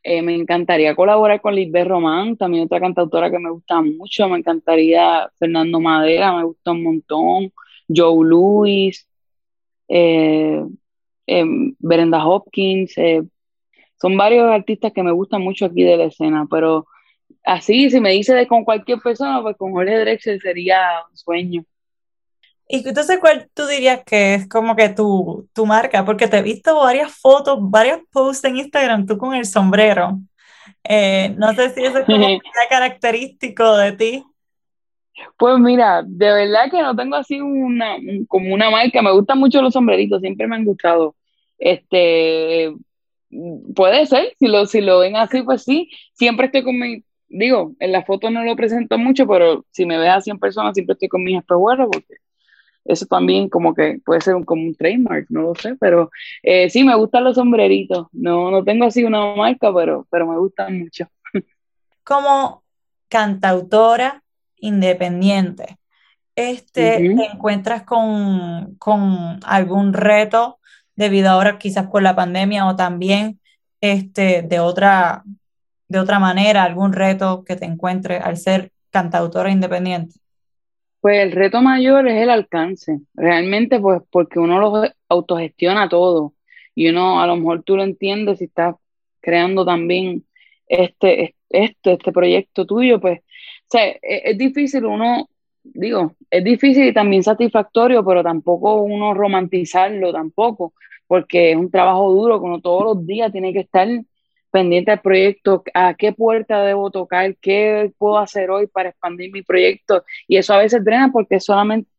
[0.09, 4.29] eh, me encantaría colaborar con Lisbeth Román, también otra cantautora que me gusta mucho.
[4.29, 7.51] Me encantaría Fernando Madera, me gusta un montón.
[7.89, 9.07] Joe Louis,
[9.89, 10.63] eh,
[11.27, 11.45] eh,
[11.79, 12.95] Brenda Hopkins.
[13.99, 16.87] son varios artistas que me gustan mucho aquí de la escena, pero
[17.43, 20.79] así, si me dice de con cualquier persona, pues con Jorge Drexel sería
[21.09, 21.65] un sueño.
[22.69, 26.03] ¿Y entonces cuál tú dirías que es como que tu, tu marca?
[26.03, 30.19] Porque te he visto varias fotos, varios posts en Instagram, tú con el sombrero.
[30.83, 32.27] Eh, no sé si eso es como
[32.69, 34.23] característico de ti.
[35.37, 39.61] Pues mira, de verdad que no tengo así una, como una marca, me gustan mucho
[39.61, 41.15] los sombreritos, siempre me han gustado.
[41.57, 42.73] Este,
[43.75, 47.73] puede ser, si lo, si lo ven así, pues sí, siempre estoy con mi, digo,
[47.79, 50.93] en la foto no lo presento mucho, pero si me ves a 100 personas, siempre
[50.93, 52.15] estoy con mis espejuelos, porque
[52.87, 56.09] eso también como que puede ser un, como un trademark, no lo sé, pero
[56.43, 58.07] eh, sí, me gustan los sombreritos.
[58.11, 61.07] No, no tengo así una marca, pero, pero me gustan mucho.
[62.03, 62.63] Como
[63.09, 64.23] cantautora
[64.57, 65.77] independiente,
[66.35, 70.59] este, ¿te encuentras con, con, algún reto
[70.95, 73.39] debido ahora quizás por la pandemia o también
[73.81, 75.23] este, de, otra,
[75.87, 80.19] de otra manera, algún reto que te encuentres al ser cantautora independiente?
[81.07, 86.33] Pues el reto mayor es el alcance, realmente pues porque uno lo autogestiona todo.
[86.75, 88.75] Y uno a lo mejor tú lo entiendes si estás
[89.21, 90.25] creando también
[90.67, 93.23] este, este, este proyecto tuyo, pues, o
[93.69, 95.29] sea, es, es difícil uno,
[95.63, 100.73] digo, es difícil y también satisfactorio, pero tampoco uno romantizarlo tampoco,
[101.07, 103.87] porque es un trabajo duro, como todos los días tiene que estar
[104.51, 109.41] pendiente del proyecto, a qué puerta debo tocar, qué puedo hacer hoy para expandir mi
[109.43, 110.03] proyecto.
[110.27, 111.89] Y eso a veces drena porque solamente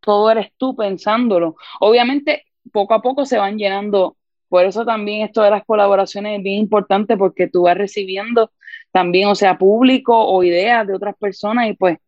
[0.00, 1.56] todo eres tú pensándolo.
[1.80, 4.16] Obviamente, poco a poco se van llenando.
[4.48, 8.52] Por eso también esto de las colaboraciones es bien importante porque tú vas recibiendo
[8.92, 11.98] también, o sea, público o ideas de otras personas y pues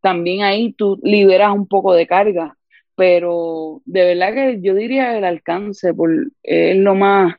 [0.00, 2.56] también ahí tú liberas un poco de carga.
[2.96, 6.10] Pero de verdad que yo diría el alcance por,
[6.42, 7.36] es lo más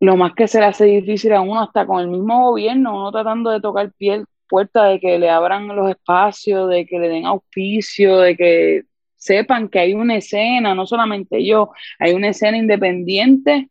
[0.00, 3.12] lo más que se le hace difícil a uno, hasta con el mismo gobierno, uno
[3.12, 7.26] tratando de tocar piel, puerta de que le abran los espacios, de que le den
[7.26, 8.82] auspicio, de que
[9.16, 13.68] sepan que hay una escena, no solamente yo, hay una escena independiente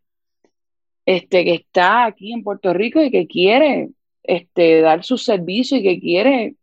[1.06, 3.90] este, que está aquí en Puerto Rico y que quiere
[4.24, 6.56] este, dar su servicio y que quiere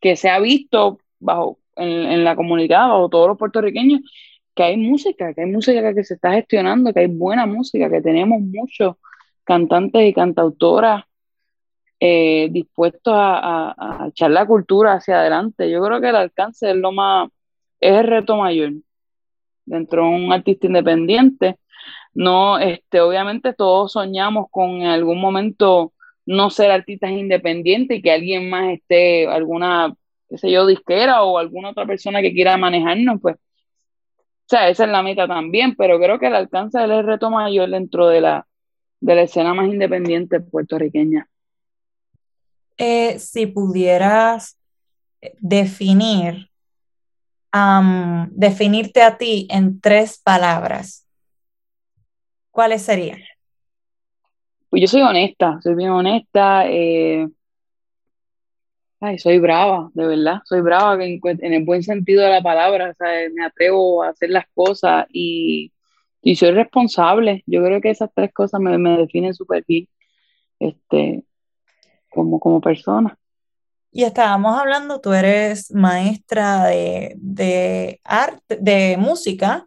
[0.00, 4.00] que sea visto bajo en, en la comunidad, bajo todos los puertorriqueños,
[4.58, 8.00] que hay música, que hay música que se está gestionando, que hay buena música, que
[8.00, 8.96] tenemos muchos
[9.44, 11.04] cantantes y cantautoras
[12.00, 15.70] eh, dispuestos a, echar la cultura hacia adelante.
[15.70, 17.30] Yo creo que el alcance es lo más,
[17.78, 18.72] es el reto mayor
[19.64, 21.56] dentro de un artista independiente.
[22.12, 25.92] No, este, obviamente todos soñamos con en algún momento
[26.26, 29.94] no ser artistas independientes y que alguien más esté, alguna,
[30.28, 33.36] qué sé yo, disquera o alguna otra persona que quiera manejarnos, pues
[34.48, 37.68] o sea, esa es la meta también, pero creo que el alcance del reto mayor
[37.68, 38.46] dentro de la,
[38.98, 41.28] de la escena más independiente puertorriqueña.
[42.78, 44.58] Eh, si pudieras
[45.38, 46.48] definir,
[48.30, 51.06] definirte a ti en tres palabras,
[52.50, 53.20] ¿cuáles serían?
[54.70, 56.66] Pues yo soy honesta, soy bien honesta.
[56.66, 57.28] Eh,
[59.00, 62.94] Ay, soy brava, de verdad, soy brava en, el buen sentido de la palabra, o
[62.94, 65.72] sea, me atrevo a hacer las cosas y,
[66.36, 67.44] soy responsable.
[67.46, 69.88] Yo creo que esas tres cosas me, definen súper bien
[70.58, 71.24] este,
[72.10, 73.16] como, como persona.
[73.92, 79.66] Y estábamos hablando, tú eres maestra de, arte, de música,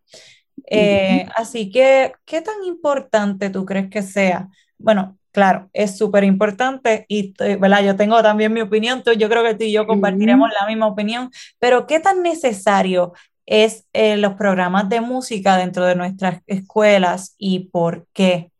[0.68, 4.50] eh, así que, ¿qué tan importante tú crees que sea?
[4.78, 7.86] Bueno, Claro, es súper importante y ¿verdad?
[7.86, 11.32] yo tengo también mi opinión, yo creo que tú y yo compartiremos la misma opinión,
[11.58, 13.14] pero ¿qué tan necesario
[13.46, 18.52] es eh, los programas de música dentro de nuestras escuelas y por qué?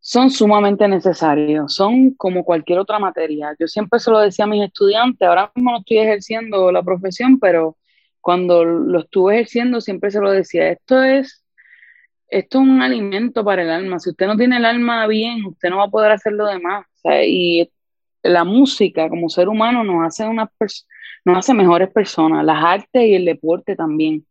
[0.00, 3.54] Son sumamente necesarios, son como cualquier otra materia.
[3.58, 7.38] Yo siempre se lo decía a mis estudiantes, ahora mismo no estoy ejerciendo la profesión,
[7.38, 7.76] pero
[8.20, 11.44] cuando lo estuve ejerciendo siempre se lo decía, esto es
[12.30, 13.98] esto es un alimento para el alma.
[13.98, 16.86] Si usted no tiene el alma bien, usted no va a poder hacer lo demás.
[17.26, 17.70] y
[18.22, 20.50] la música como ser humano nos hace, una
[21.24, 24.26] nos hace mejores personas, las artes y el deporte también.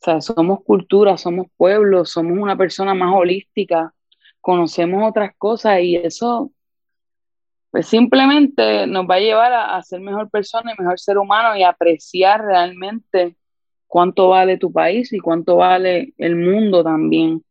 [0.00, 3.94] O sea, somos cultura, somos pueblo, somos una persona más holística,
[4.40, 6.52] conocemos otras cosas y eso
[7.70, 11.56] pues simplemente nos va a llevar a, a ser mejor persona y mejor ser humano
[11.56, 13.36] y apreciar realmente
[13.96, 17.42] cuánto vale tu país y cuánto vale el mundo también.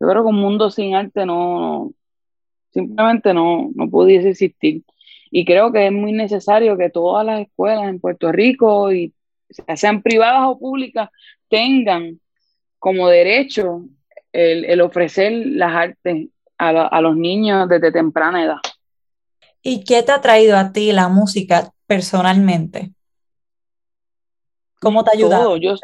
[0.00, 1.92] Yo creo que un mundo sin arte no,
[2.72, 4.82] simplemente no, no pudiese existir.
[5.30, 9.12] Y creo que es muy necesario que todas las escuelas en Puerto Rico, y
[9.76, 11.10] sean privadas o públicas,
[11.50, 12.18] tengan
[12.78, 13.84] como derecho
[14.32, 18.60] el, ofrecer las artes a, a los niños desde temprana edad.
[19.60, 22.93] ¿Y qué te ha traído a ti la música personalmente?
[24.84, 25.56] ¿Cómo te ha ayudado?
[25.56, 25.74] Yo,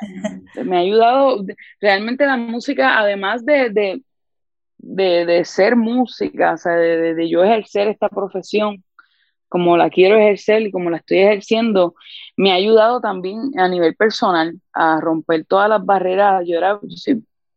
[0.65, 1.45] me ha ayudado,
[1.81, 4.03] realmente la música, además de,
[4.79, 8.85] de, ser música, o sea, de, yo ejercer esta profesión
[9.49, 11.95] como la quiero ejercer y como la estoy ejerciendo,
[12.37, 16.45] me ha ayudado también a nivel personal a romper todas las barreras.
[16.47, 16.79] Yo era,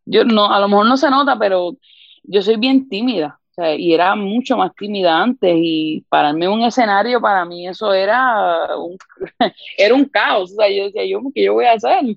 [0.04, 1.76] yo no, a lo mejor no se nota, pero
[2.24, 7.20] yo soy bien tímida y era mucho más tímida antes y pararme en un escenario
[7.20, 8.96] para mí eso era un,
[9.78, 12.16] era un caos, o sea, yo decía, yo, ¿qué yo voy a hacer?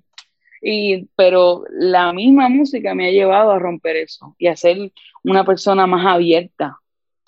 [0.62, 4.92] Y, pero la misma música me ha llevado a romper eso y a ser
[5.24, 6.80] una persona más abierta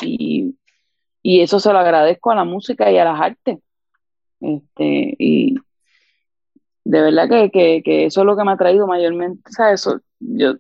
[0.01, 0.55] y,
[1.22, 3.60] y eso se lo agradezco a la música y a las artes.
[4.41, 5.55] Este, y
[6.86, 9.72] de verdad que, que, que eso es lo que me ha traído mayormente, o sea,
[9.74, 10.53] eso, yo,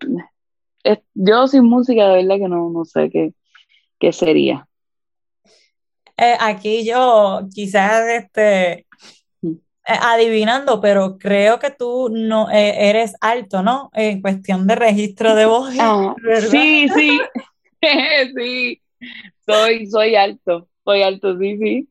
[1.13, 3.33] yo sin música de verdad que no, no sé qué,
[3.99, 4.67] ¿qué sería?
[6.17, 8.85] Eh, aquí yo quizás este,
[9.89, 13.89] eh, adivinando, pero creo que tú no eh, eres alto, ¿no?
[13.93, 15.73] En cuestión de registro de voz.
[15.79, 16.13] Ah,
[16.49, 17.19] sí, sí,
[18.35, 18.81] sí,
[19.45, 21.87] soy, soy alto, soy alto, sí, sí.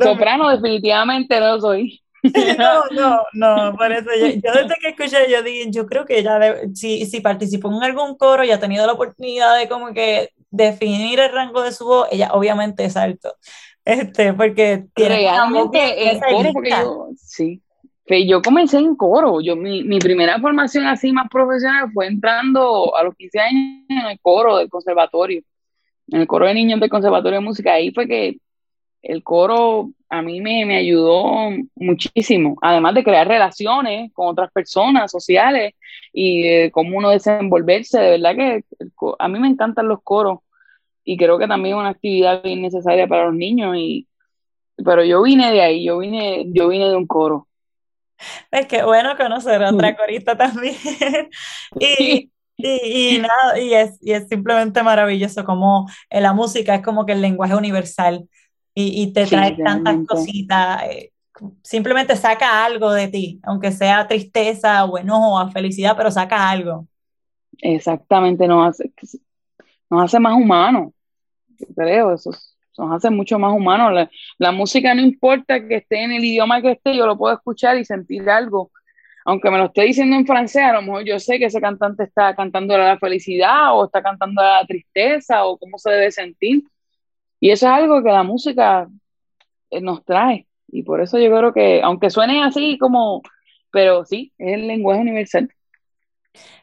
[0.00, 2.00] Soprano definitivamente no soy.
[2.58, 6.56] No, no, no, por eso yo, desde que escuché, yo dije, yo creo que ella,
[6.74, 11.20] si, si participó en algún coro y ha tenido la oportunidad de como que definir
[11.20, 13.34] el rango de su voz, ella obviamente es alto.
[13.84, 17.62] Este, porque tiene realmente el coro, porque yo, sí,
[18.26, 23.04] yo comencé en coro, yo mi, mi, primera formación así más profesional fue entrando a
[23.04, 25.42] los 15 años en el coro del conservatorio,
[26.08, 28.38] en el coro de niños del conservatorio de música, ahí fue que
[29.02, 35.10] el coro a mí me, me ayudó muchísimo, además de crear relaciones con otras personas
[35.10, 35.74] sociales
[36.18, 38.64] y cómo uno desenvolverse, de verdad que
[39.18, 40.38] a mí me encantan los coros
[41.04, 44.08] y creo que también es una actividad bien necesaria para los niños y
[44.82, 47.48] pero yo vine de ahí, yo vine, yo vine de un coro.
[48.50, 50.74] Es que bueno conocer a otra corista también.
[51.78, 57.12] y, y, nada, y es, y es simplemente maravilloso como la música es como que
[57.12, 58.26] el lenguaje universal
[58.74, 60.82] y, y te trae tantas cositas.
[60.84, 61.12] Eh,
[61.62, 66.86] simplemente saca algo de ti, aunque sea tristeza o enojo o felicidad, pero saca algo.
[67.58, 68.92] Exactamente, nos hace,
[69.90, 70.92] nos hace más humanos
[71.74, 72.30] creo, eso
[72.78, 74.08] nos hace mucho más humanos.
[74.38, 77.78] La, música no importa que esté en el idioma que esté, yo lo puedo escuchar
[77.78, 78.70] y sentir algo.
[79.24, 82.04] Aunque me lo esté diciendo en francés, a lo mejor yo sé que ese cantante
[82.04, 86.64] está cantando la felicidad o está cantando la tristeza o cómo se debe sentir.
[87.40, 88.88] Y eso es algo que la música
[89.70, 90.46] eh, nos trae.
[90.68, 93.22] Y por eso yo creo que, aunque suene así como,
[93.70, 95.50] pero sí, es el lenguaje universal.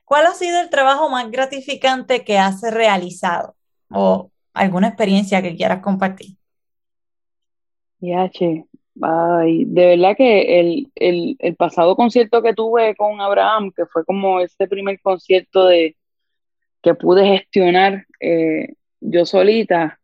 [0.05, 3.55] ¿Cuál ha sido el trabajo más gratificante que has realizado?
[3.89, 6.35] O alguna experiencia que quieras compartir.
[7.99, 8.65] Ya, che.
[9.01, 14.05] Ay, de verdad que el, el, el, pasado concierto que tuve con Abraham, que fue
[14.05, 15.95] como ese primer concierto de
[16.83, 19.99] que pude gestionar eh, yo solita,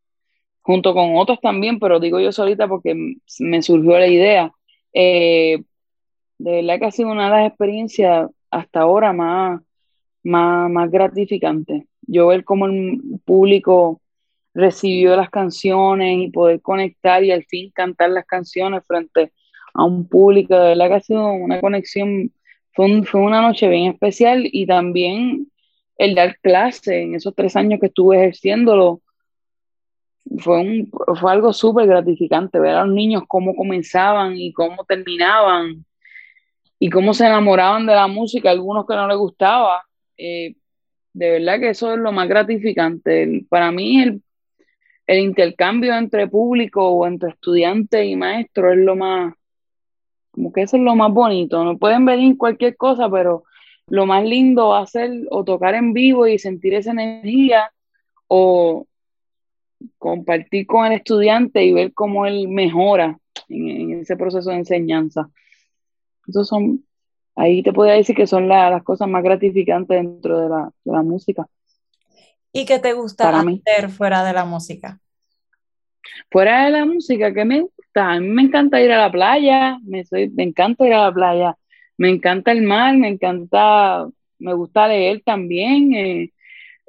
[0.70, 2.94] junto con otros también, pero digo yo solita porque
[3.40, 4.52] me surgió la idea.
[4.94, 5.64] Eh,
[6.38, 9.64] de verdad que ha sido una de las experiencias hasta ahora más,
[10.22, 11.86] más, más gratificantes.
[12.02, 14.00] Yo ver cómo el público
[14.54, 19.34] recibió las canciones y poder conectar y al fin cantar las canciones frente
[19.74, 20.54] a un público.
[20.54, 22.32] De verdad que ha sido una conexión,
[22.74, 25.48] fue, fue una noche bien especial y también
[25.98, 29.02] el dar clase en esos tres años que estuve ejerciéndolo.
[30.38, 35.86] Fue, un, fue algo súper gratificante ver a los niños cómo comenzaban y cómo terminaban
[36.78, 39.84] y cómo se enamoraban de la música, algunos que no les gustaba.
[40.18, 40.56] Eh,
[41.14, 43.46] de verdad que eso es lo más gratificante.
[43.50, 44.22] para mí el,
[45.08, 49.34] el intercambio entre público o entre estudiante y maestro es lo más,
[50.32, 51.64] como que eso es lo más bonito.
[51.64, 53.44] No pueden venir cualquier cosa, pero
[53.88, 57.72] lo más lindo va a ser o tocar en vivo y sentir esa energía
[58.28, 58.86] o
[59.98, 65.30] compartir con el estudiante y ver cómo él mejora en, ese proceso de enseñanza.
[66.28, 66.86] Esos son,
[67.36, 71.02] ahí te podría decir que son las cosas más gratificantes dentro de la, de la
[71.02, 71.48] música.
[72.52, 75.00] ¿Y qué te gusta hacer fuera de la música?
[76.32, 78.12] Fuera de la música, ¿qué me gusta?
[78.12, 81.14] A mí me encanta ir a la playa, me, soy, me encanta ir a la
[81.14, 81.58] playa,
[81.98, 84.08] me encanta el mar, me encanta,
[84.40, 86.34] me gusta leer también, eh,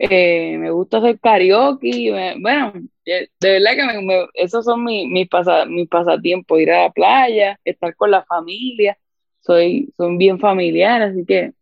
[0.03, 2.73] eh, me gusta hacer karaoke, bueno,
[3.05, 5.29] de verdad que esos son mis, mis,
[5.69, 8.97] mis pasatiempos, ir a la playa, estar con la familia,
[9.41, 11.53] soy, soy bien familiar, así que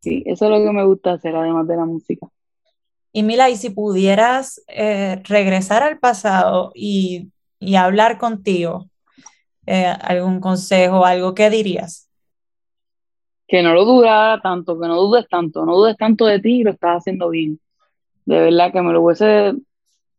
[0.00, 2.28] sí, eso es lo que me gusta hacer además de la música.
[3.10, 7.30] Y Mila, y si pudieras eh, regresar al pasado y,
[7.74, 8.90] hablar contigo,
[9.64, 12.10] eh, algún consejo, algo, ¿qué dirías?
[13.48, 16.64] Que no lo dudara tanto, que no dudes tanto, no dudes tanto de ti y
[16.64, 17.61] lo estás haciendo bien.
[18.24, 19.54] De verdad que me lo hubiese,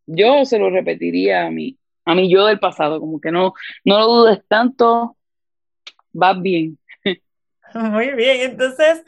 [0.05, 3.53] yo se lo repetiría a mí, a mí yo del pasado, como que no,
[3.85, 5.17] no lo dudes tanto,
[6.11, 6.77] vas bien.
[7.73, 9.03] Muy bien, entonces,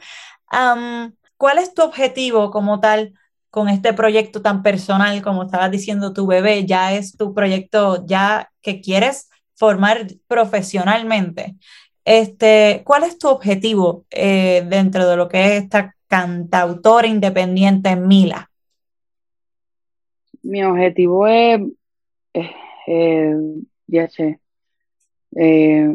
[1.36, 3.14] ¿cuál es tu objetivo como tal?
[3.56, 8.52] con este proyecto tan personal como estabas diciendo tu bebé, ya es tu proyecto ya
[8.60, 11.56] que quieres formar profesionalmente.
[12.04, 18.50] Este, ¿Cuál es tu objetivo eh, dentro de lo que es esta cantautora independiente Mila?
[20.46, 21.60] Mi objetivo es,
[22.86, 23.34] eh,
[23.88, 24.38] ya sé,
[25.34, 25.92] eh,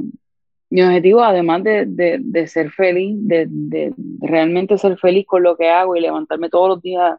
[0.70, 5.96] mi objetivo además de, ser feliz, de, de, realmente ser feliz con lo que hago
[5.96, 7.18] y levantarme todos los días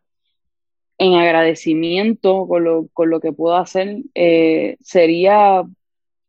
[0.98, 5.64] en agradecimiento con lo, con lo que puedo hacer, eh, sería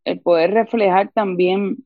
[0.05, 1.77] el poder reflejar también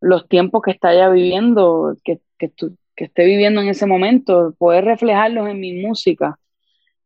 [0.00, 2.50] los tiempos que está ya viviendo, que, que,
[2.96, 6.38] que esté viviendo en ese momento, poder reflejarlos en mi música.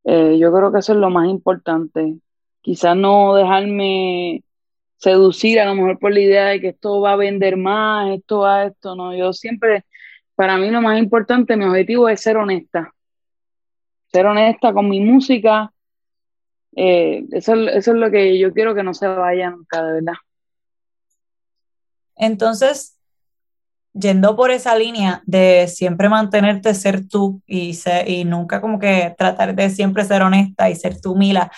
[0.04, 2.16] Eh, yo creo que eso es lo más importante.
[2.62, 4.44] quizás no dejarme
[4.96, 8.40] seducir a lo mejor por la idea de que esto va a vender más, esto
[8.40, 9.84] va a esto, no, yo siempre,
[10.34, 12.92] para mí lo más importante, mi objetivo es ser honesta,
[14.12, 15.72] ser honesta con mi música,
[16.76, 20.14] eh, eso, eso es lo que yo quiero que no se vaya nunca, de verdad.
[22.16, 22.99] Entonces,
[23.92, 29.54] yendo por esa línea de siempre mantenerte ser tú y, y nunca como que tratar
[29.54, 31.50] de siempre ser honesta y ser tú, Mila,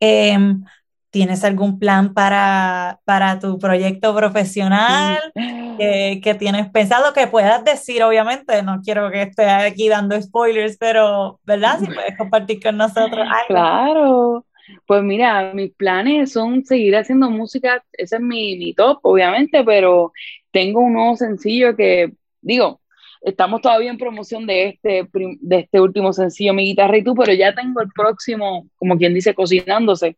[0.00, 0.64] em,
[1.10, 8.02] ¿tienes algún plan para, para tu proyecto profesional que, tienes pensado que puedas decir?
[8.02, 11.78] Obviamente, no quiero que esté aquí dando spoilers, pero, ¿verdad?
[11.78, 13.46] Si puedes compartir con nosotros algo.
[13.46, 14.46] Claro.
[14.86, 20.12] Pues mira, mis planes son seguir haciendo música, ese es mi, mi top, obviamente, pero
[20.56, 22.80] tengo un nuevo sencillo que, digo,
[23.20, 27.34] estamos todavía en promoción de este, de este último sencillo, Mi Guitarra y tú, pero
[27.34, 30.16] ya tengo el próximo, como quien dice, cocinándose.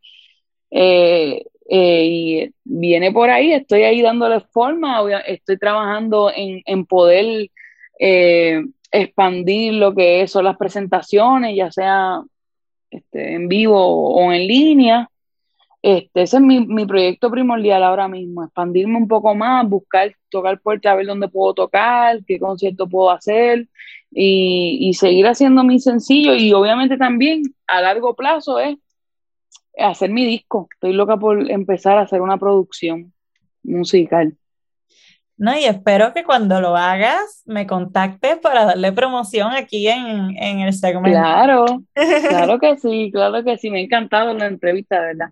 [0.71, 7.49] Eh, eh, y viene por ahí, estoy ahí dándole forma, estoy trabajando en, en poder
[7.99, 8.63] eh,
[8.93, 12.21] expandir lo que son las presentaciones, ya sea
[12.91, 15.09] este, en vivo o en línea.
[15.81, 20.59] Este, ese es mi, mi, proyecto primordial ahora mismo, expandirme un poco más, buscar, tocar
[20.59, 23.65] puertas, a ver dónde puedo tocar, qué concierto puedo hacer
[24.11, 28.77] y, y, seguir haciendo mi sencillo y obviamente también a largo plazo es
[29.77, 30.67] hacer mi disco.
[30.73, 33.13] Estoy loca por empezar a hacer una producción
[33.63, 34.35] musical.
[35.37, 40.59] No, y espero que cuando lo hagas me contactes para darle promoción aquí en, en
[40.59, 41.17] el segmento.
[41.17, 41.65] Claro,
[42.29, 45.29] claro que sí, claro que sí, me ha encantado la entrevista, ¿verdad?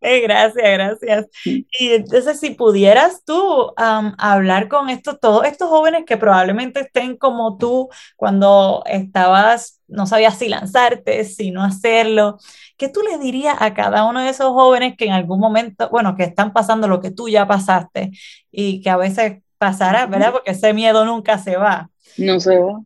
[0.22, 1.26] Gracias, gracias.
[1.44, 7.56] Y entonces, si pudieras tú hablar con estos, todos estos jóvenes que probablemente estén como
[7.56, 12.38] tú cuando estabas, no sabías si lanzarte, si no hacerlo,
[12.76, 16.14] ¿qué tú les dirías a cada uno de esos jóvenes que en algún momento, bueno,
[16.14, 18.10] que están pasando lo que tú ya pasaste
[18.50, 20.32] y que a veces pasará, ¿verdad?
[20.32, 21.90] Porque ese miedo nunca se va.
[22.18, 22.80] No se va.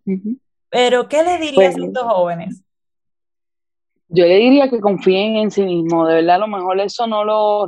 [0.71, 2.63] Pero, ¿qué les dirías a estos jóvenes?
[4.13, 7.25] Yo le diría que confíen en sí mismos, de verdad a lo mejor eso no
[7.25, 7.67] lo,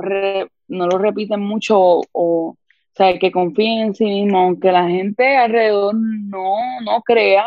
[0.69, 2.57] no lo repiten mucho o, o
[2.95, 7.47] sea, que confíen en sí mismos, aunque la gente alrededor no, no crea,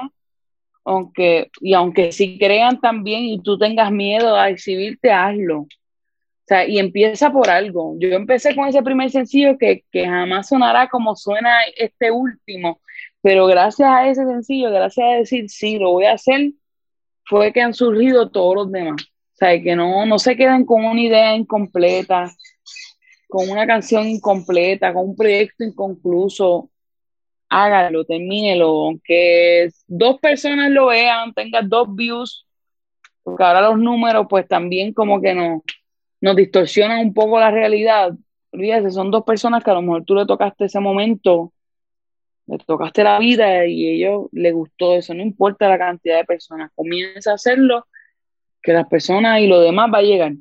[0.85, 5.61] aunque, y aunque sí crean también y tú tengas miedo a exhibirte, hazlo.
[5.61, 7.95] O sea, y empieza por algo.
[7.99, 12.79] Yo empecé con ese primer sencillo que, que jamás sonará como suena este último,
[13.21, 16.51] pero gracias a ese sencillo, gracias a decir, sí, lo voy a hacer,
[17.25, 19.01] fue que han surgido todos los demás.
[19.01, 22.31] O sea, que no, no se queden con una idea incompleta,
[23.27, 26.69] con una canción incompleta, con un proyecto inconcluso.
[27.49, 32.47] Hágalo, termínelo, aunque dos personas lo vean, tenga dos views,
[33.23, 35.61] porque ahora los números pues también como que nos,
[36.21, 38.11] nos distorsionan un poco la realidad.
[38.51, 41.53] Olvídate, son dos personas que a lo mejor tú le tocaste ese momento
[42.47, 46.25] le tocaste la vida y a ellos les gustó eso, no importa la cantidad de
[46.25, 47.87] personas, comienza a hacerlo,
[48.61, 50.33] que las personas y lo demás va a llegar.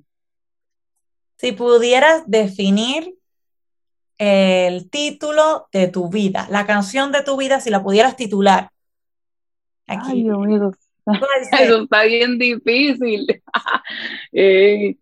[1.36, 3.14] Si pudieras definir
[4.18, 8.70] el título de tu vida, la canción de tu vida, si la pudieras titular.
[9.86, 10.10] Aquí.
[10.10, 10.70] Ay, Dios mío,
[11.60, 13.26] eso está bien difícil.
[14.36, 14.96] Eh,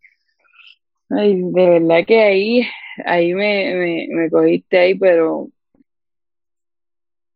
[1.08, 2.68] ay, de verdad que ahí,
[3.06, 5.48] ahí me, me, me cogiste ahí, pero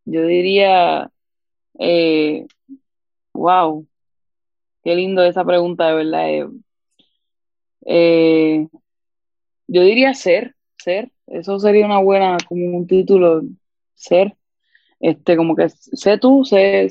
[0.06, 1.10] yo diría,
[1.80, 2.46] eh,
[3.34, 3.86] wow,
[4.84, 6.28] qué lindo esa pregunta, de verdad.
[6.30, 6.48] Eh,
[7.86, 8.68] eh,
[9.66, 13.42] yo diría ser, ser, eso sería una buena, como un título,
[13.94, 14.36] ser,
[15.00, 16.88] este, como que sé tú, sé,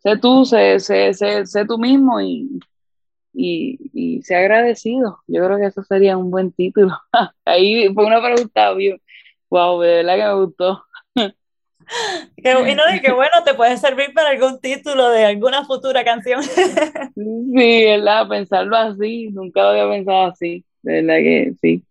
[0.00, 2.60] sé tú, sé, sé, sé, tú mismo y,
[3.34, 5.20] y, y sé agradecido.
[5.28, 6.92] Yo creo que eso sería un buen título.
[7.46, 8.72] Ahí fue una pregunta,
[9.50, 10.84] wow, de verdad que me gustó.
[12.36, 16.42] Qué, bueno, qué bueno, te puede servir para algún título de alguna futura canción.
[17.14, 18.28] Sí, ¿verdad?
[18.28, 21.84] Pensarlo así, nunca lo había pensado así, de verdad que sí.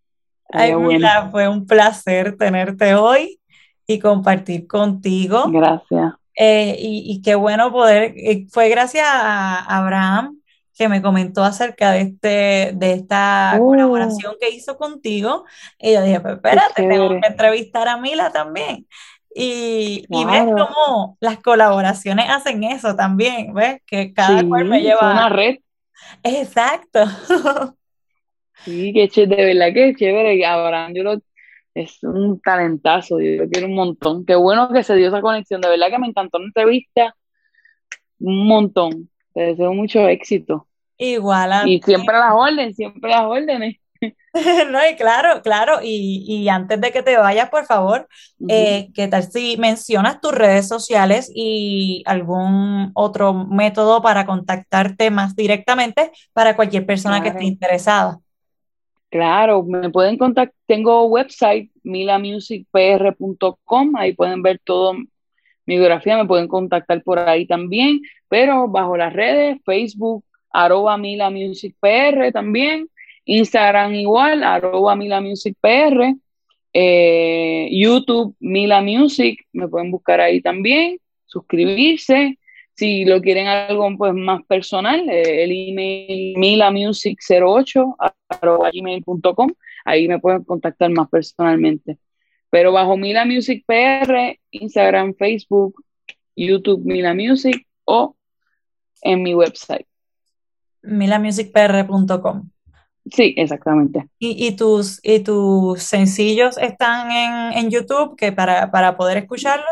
[0.50, 3.40] Ay, mira, fue un placer tenerte hoy
[3.86, 5.44] y compartir contigo.
[5.50, 6.14] Gracias.
[6.36, 8.16] Eh, y, y, qué bueno poder,
[8.50, 10.42] fue gracias a Abraham
[10.82, 13.68] que me comentó acerca de, este, de esta oh.
[13.68, 15.46] colaboración que hizo contigo.
[15.78, 18.88] Y yo dije, pues espérate, tengo que entrevistar a Mila también.
[19.34, 23.82] Y, y, ves cómo las colaboraciones hacen eso también, ¿ves?
[23.86, 25.12] Que cada cual me lleva.
[25.12, 25.58] una red.
[26.24, 27.06] Exacto.
[28.66, 30.46] sí, que chévere, de verdad que chévere.
[30.46, 31.22] Abraham, yo lo,
[31.74, 34.26] es un talentazo, yo lo quiero un montón.
[34.26, 37.16] Qué bueno que se dio esa conexión, de verdad que me encantó la entrevista.
[38.20, 39.10] Un montón.
[39.34, 40.68] Te deseo mucho éxito.
[40.98, 43.78] Igual a Y siempre a las órdenes, siempre a las órdenes.
[44.72, 48.08] no, y claro, claro, y, y, antes de que te vayas, por favor,
[48.48, 55.36] eh, ¿qué tal si mencionas tus redes sociales y algún otro método para contactarte más
[55.36, 58.20] directamente para cualquier persona que esté interesada?
[59.10, 66.48] Claro, me pueden contactar, tengo website milamusicpr.com, ahí pueden ver todo mi biografía, me pueden
[66.48, 68.00] contactar por ahí también,
[68.30, 72.88] pero bajo las redes, Facebook, arroba milamusicpr también,
[73.32, 76.16] Instagram igual, arroba milamusicpr,
[76.74, 82.38] eh, YouTube Mila Music, me pueden buscar ahí también, suscribirse,
[82.74, 87.96] si lo quieren algo pues más personal, eh, el email milamusic08
[88.74, 89.52] gmail.com,
[89.86, 92.00] ahí me pueden contactar más personalmente.
[92.50, 95.82] Pero bajo Mila Music PR, Instagram, Facebook,
[96.36, 98.18] YouTube Mila Music o
[99.02, 99.86] en mi website.
[100.82, 102.50] milamusicpr.com.
[103.06, 104.08] Sí, exactamente.
[104.20, 109.66] ¿Y, tus, y tus sencillos están en, en YouTube que para, para poder escucharlos?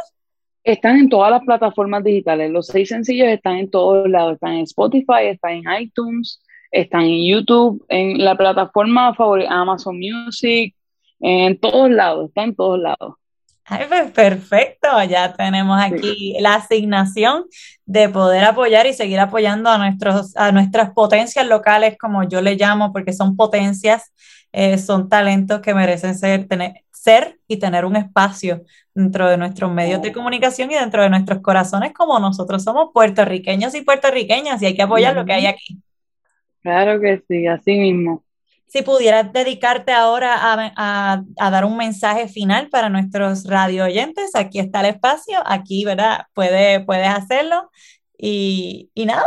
[0.64, 2.52] Están en todas las plataformas digitales.
[2.52, 4.34] Los seis sencillos están en todos lados.
[4.34, 10.76] Están en Spotify, están en iTunes, están en YouTube, en la plataforma favorita, Amazon Music,
[11.20, 13.16] en todos lados, está en todos lados.
[13.72, 17.46] Ay, pues perfecto, ya tenemos aquí la asignación
[17.86, 22.56] de poder apoyar y seguir apoyando a, nuestros, a nuestras potencias locales, como yo le
[22.56, 24.12] llamo, porque son potencias,
[24.52, 28.64] eh, son talentos que merecen ser, tener, ser y tener un espacio
[28.96, 33.76] dentro de nuestros medios de comunicación y dentro de nuestros corazones, como nosotros somos puertorriqueños
[33.76, 35.80] y puertorriqueñas, y hay que apoyar lo que hay aquí.
[36.64, 38.24] Claro que sí, así mismo.
[38.70, 40.36] Si pudieras dedicarte ahora
[40.78, 46.28] a, dar un mensaje final para nuestros radio oyentes, aquí está el espacio, aquí, ¿verdad?
[46.36, 47.72] Puede, puedes hacerlo.
[48.16, 49.26] Y, nada,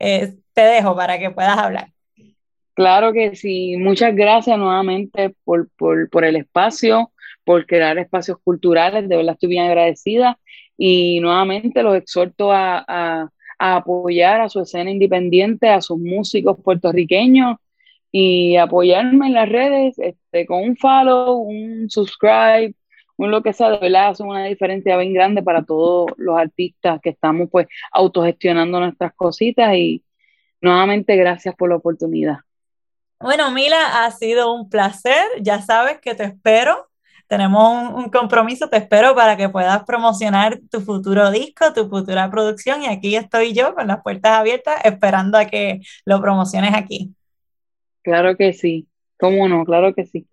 [0.00, 1.92] eh, te dejo para que puedas hablar.
[2.74, 3.76] Claro que sí.
[3.76, 7.12] Muchas gracias nuevamente por, por, el espacio,
[7.44, 9.08] por crear espacios culturales.
[9.08, 10.36] De verdad estoy bien agradecida.
[10.76, 17.58] Y nuevamente los exhorto a, apoyar a su escena independiente, a sus músicos puertorriqueños
[18.12, 22.74] y apoyarme en las redes este, con un follow, un subscribe,
[23.16, 27.00] un lo que sea, de verdad hace una diferencia bien grande para todos los artistas
[27.02, 30.02] que estamos pues autogestionando nuestras cositas y
[30.60, 32.38] nuevamente gracias por la oportunidad.
[33.20, 35.22] Bueno, Mila, ha sido un placer.
[35.42, 36.88] Ya sabes que te espero.
[37.26, 42.82] Tenemos un, compromiso, te espero para que puedas promocionar tu futuro disco, tu futura producción
[42.82, 47.14] y aquí estoy yo con las puertas abiertas esperando a que lo promociones aquí.
[48.02, 48.88] Claro que sí,
[49.18, 50.26] cómo no, claro que sí.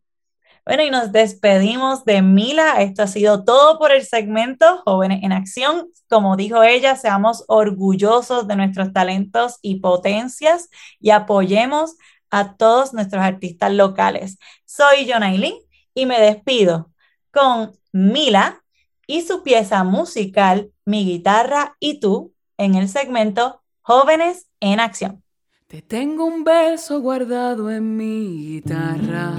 [0.65, 2.81] Bueno, y nos despedimos de Mila.
[2.81, 5.89] Esto ha sido todo por el segmento Jóvenes en Acción.
[6.09, 11.95] Como dijo ella, seamos orgullosos de nuestros talentos y potencias y apoyemos
[12.29, 14.39] a todos nuestros artistas locales.
[14.65, 15.55] Soy Jonailin
[15.93, 16.91] y me despido
[17.31, 18.61] con Mila
[19.07, 25.23] y su pieza musical Mi guitarra y tú en el segmento Jóvenes en Acción.
[25.67, 29.33] Te tengo un beso guardado en mi guitarra,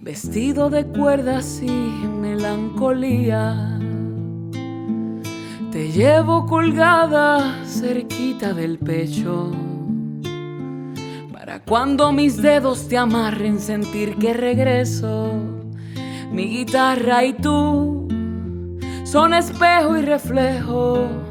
[0.00, 3.78] vestido de cuerdas y melancolía.
[5.70, 9.52] Te llevo colgada cerquita del pecho
[11.70, 15.34] cuando mis dedos te amarren, sentir que regreso.
[16.32, 18.08] Mi guitarra y tú
[19.04, 21.29] son espejo y reflejo.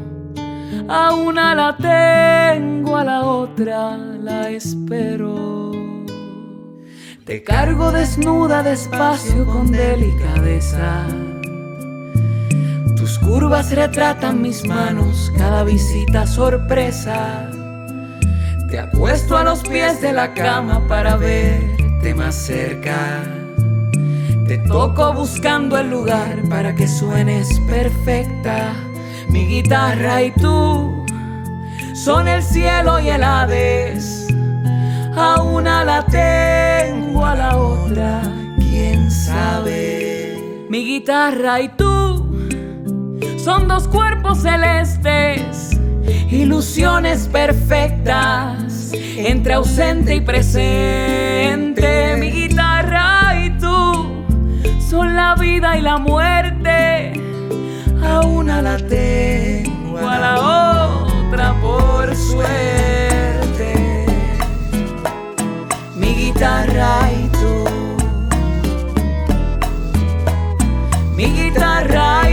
[0.87, 5.71] A una la tengo, a la otra la espero.
[7.25, 11.05] Te cargo desnuda despacio con delicadeza.
[12.97, 17.49] Tus curvas retratan mis manos, cada visita sorpresa.
[18.69, 23.23] Te acuesto a los pies de la cama para verte más cerca.
[24.47, 28.73] Te toco buscando el lugar para que suenes perfecta.
[29.29, 31.05] Mi guitarra y tú
[31.93, 34.27] son el cielo y el Hades.
[35.15, 38.21] A una la tengo, a la otra,
[38.57, 40.65] quién sabe.
[40.69, 42.47] Mi guitarra y tú
[43.37, 45.69] son dos cuerpos celestes
[46.31, 52.15] ilusiones perfectas entre ausente y presente.
[52.17, 54.25] Mi guitarra y tú
[54.79, 56.48] son la vida y la muerte.
[58.21, 64.05] Una la tengo, a la otra por suerte.
[65.95, 67.65] Mi guitarra y tú.
[71.15, 72.29] Mi guitarra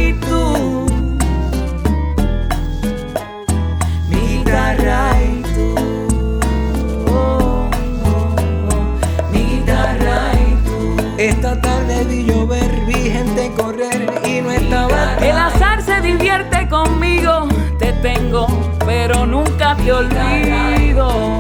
[19.07, 21.39] pero nunca te olvido.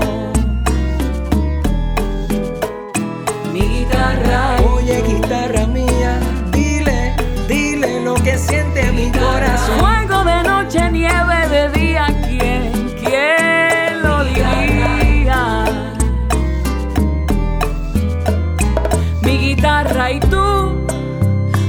[3.52, 4.56] Mi guitarra.
[4.72, 6.20] Oye, guitarra mía,
[6.52, 7.16] dile,
[7.48, 9.80] dile lo que siente mi corazón.
[9.80, 12.70] Fuego de noche, nieve de día, ¿quién,
[13.04, 15.64] quién lo diría?
[19.22, 20.86] Mi guitarra y tú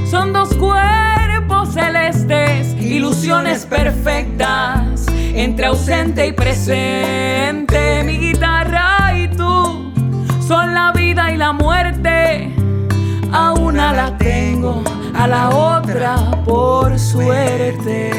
[0.08, 4.77] son dos cuerpos celestes, ilusiones perfectas
[5.38, 8.02] entre ausente y presente.
[8.04, 9.92] Mi guitarra y tú
[10.44, 12.52] son la vida y la muerte.
[13.32, 14.82] A una la tengo,
[15.14, 18.10] a la otra por suerte.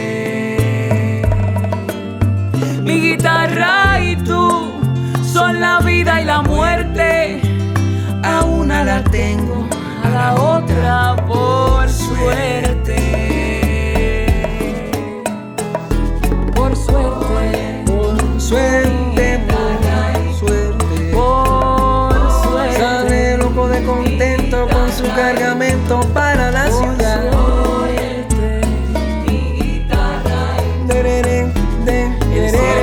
[2.83, 4.71] Mi guitarra y tú
[5.21, 7.41] son la vida y la muerte.
[8.23, 9.67] A una la tengo,
[10.05, 12.68] a la otra por suerte.
[18.49, 21.11] Suerte, por suerte.
[21.13, 22.77] Por suerte.
[22.77, 27.29] Sale loco de contento con su cargamento para la ciudad.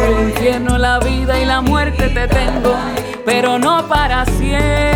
[0.06, 2.76] El infierno, la vida y la muerte te tengo,
[3.24, 4.95] pero no para siempre.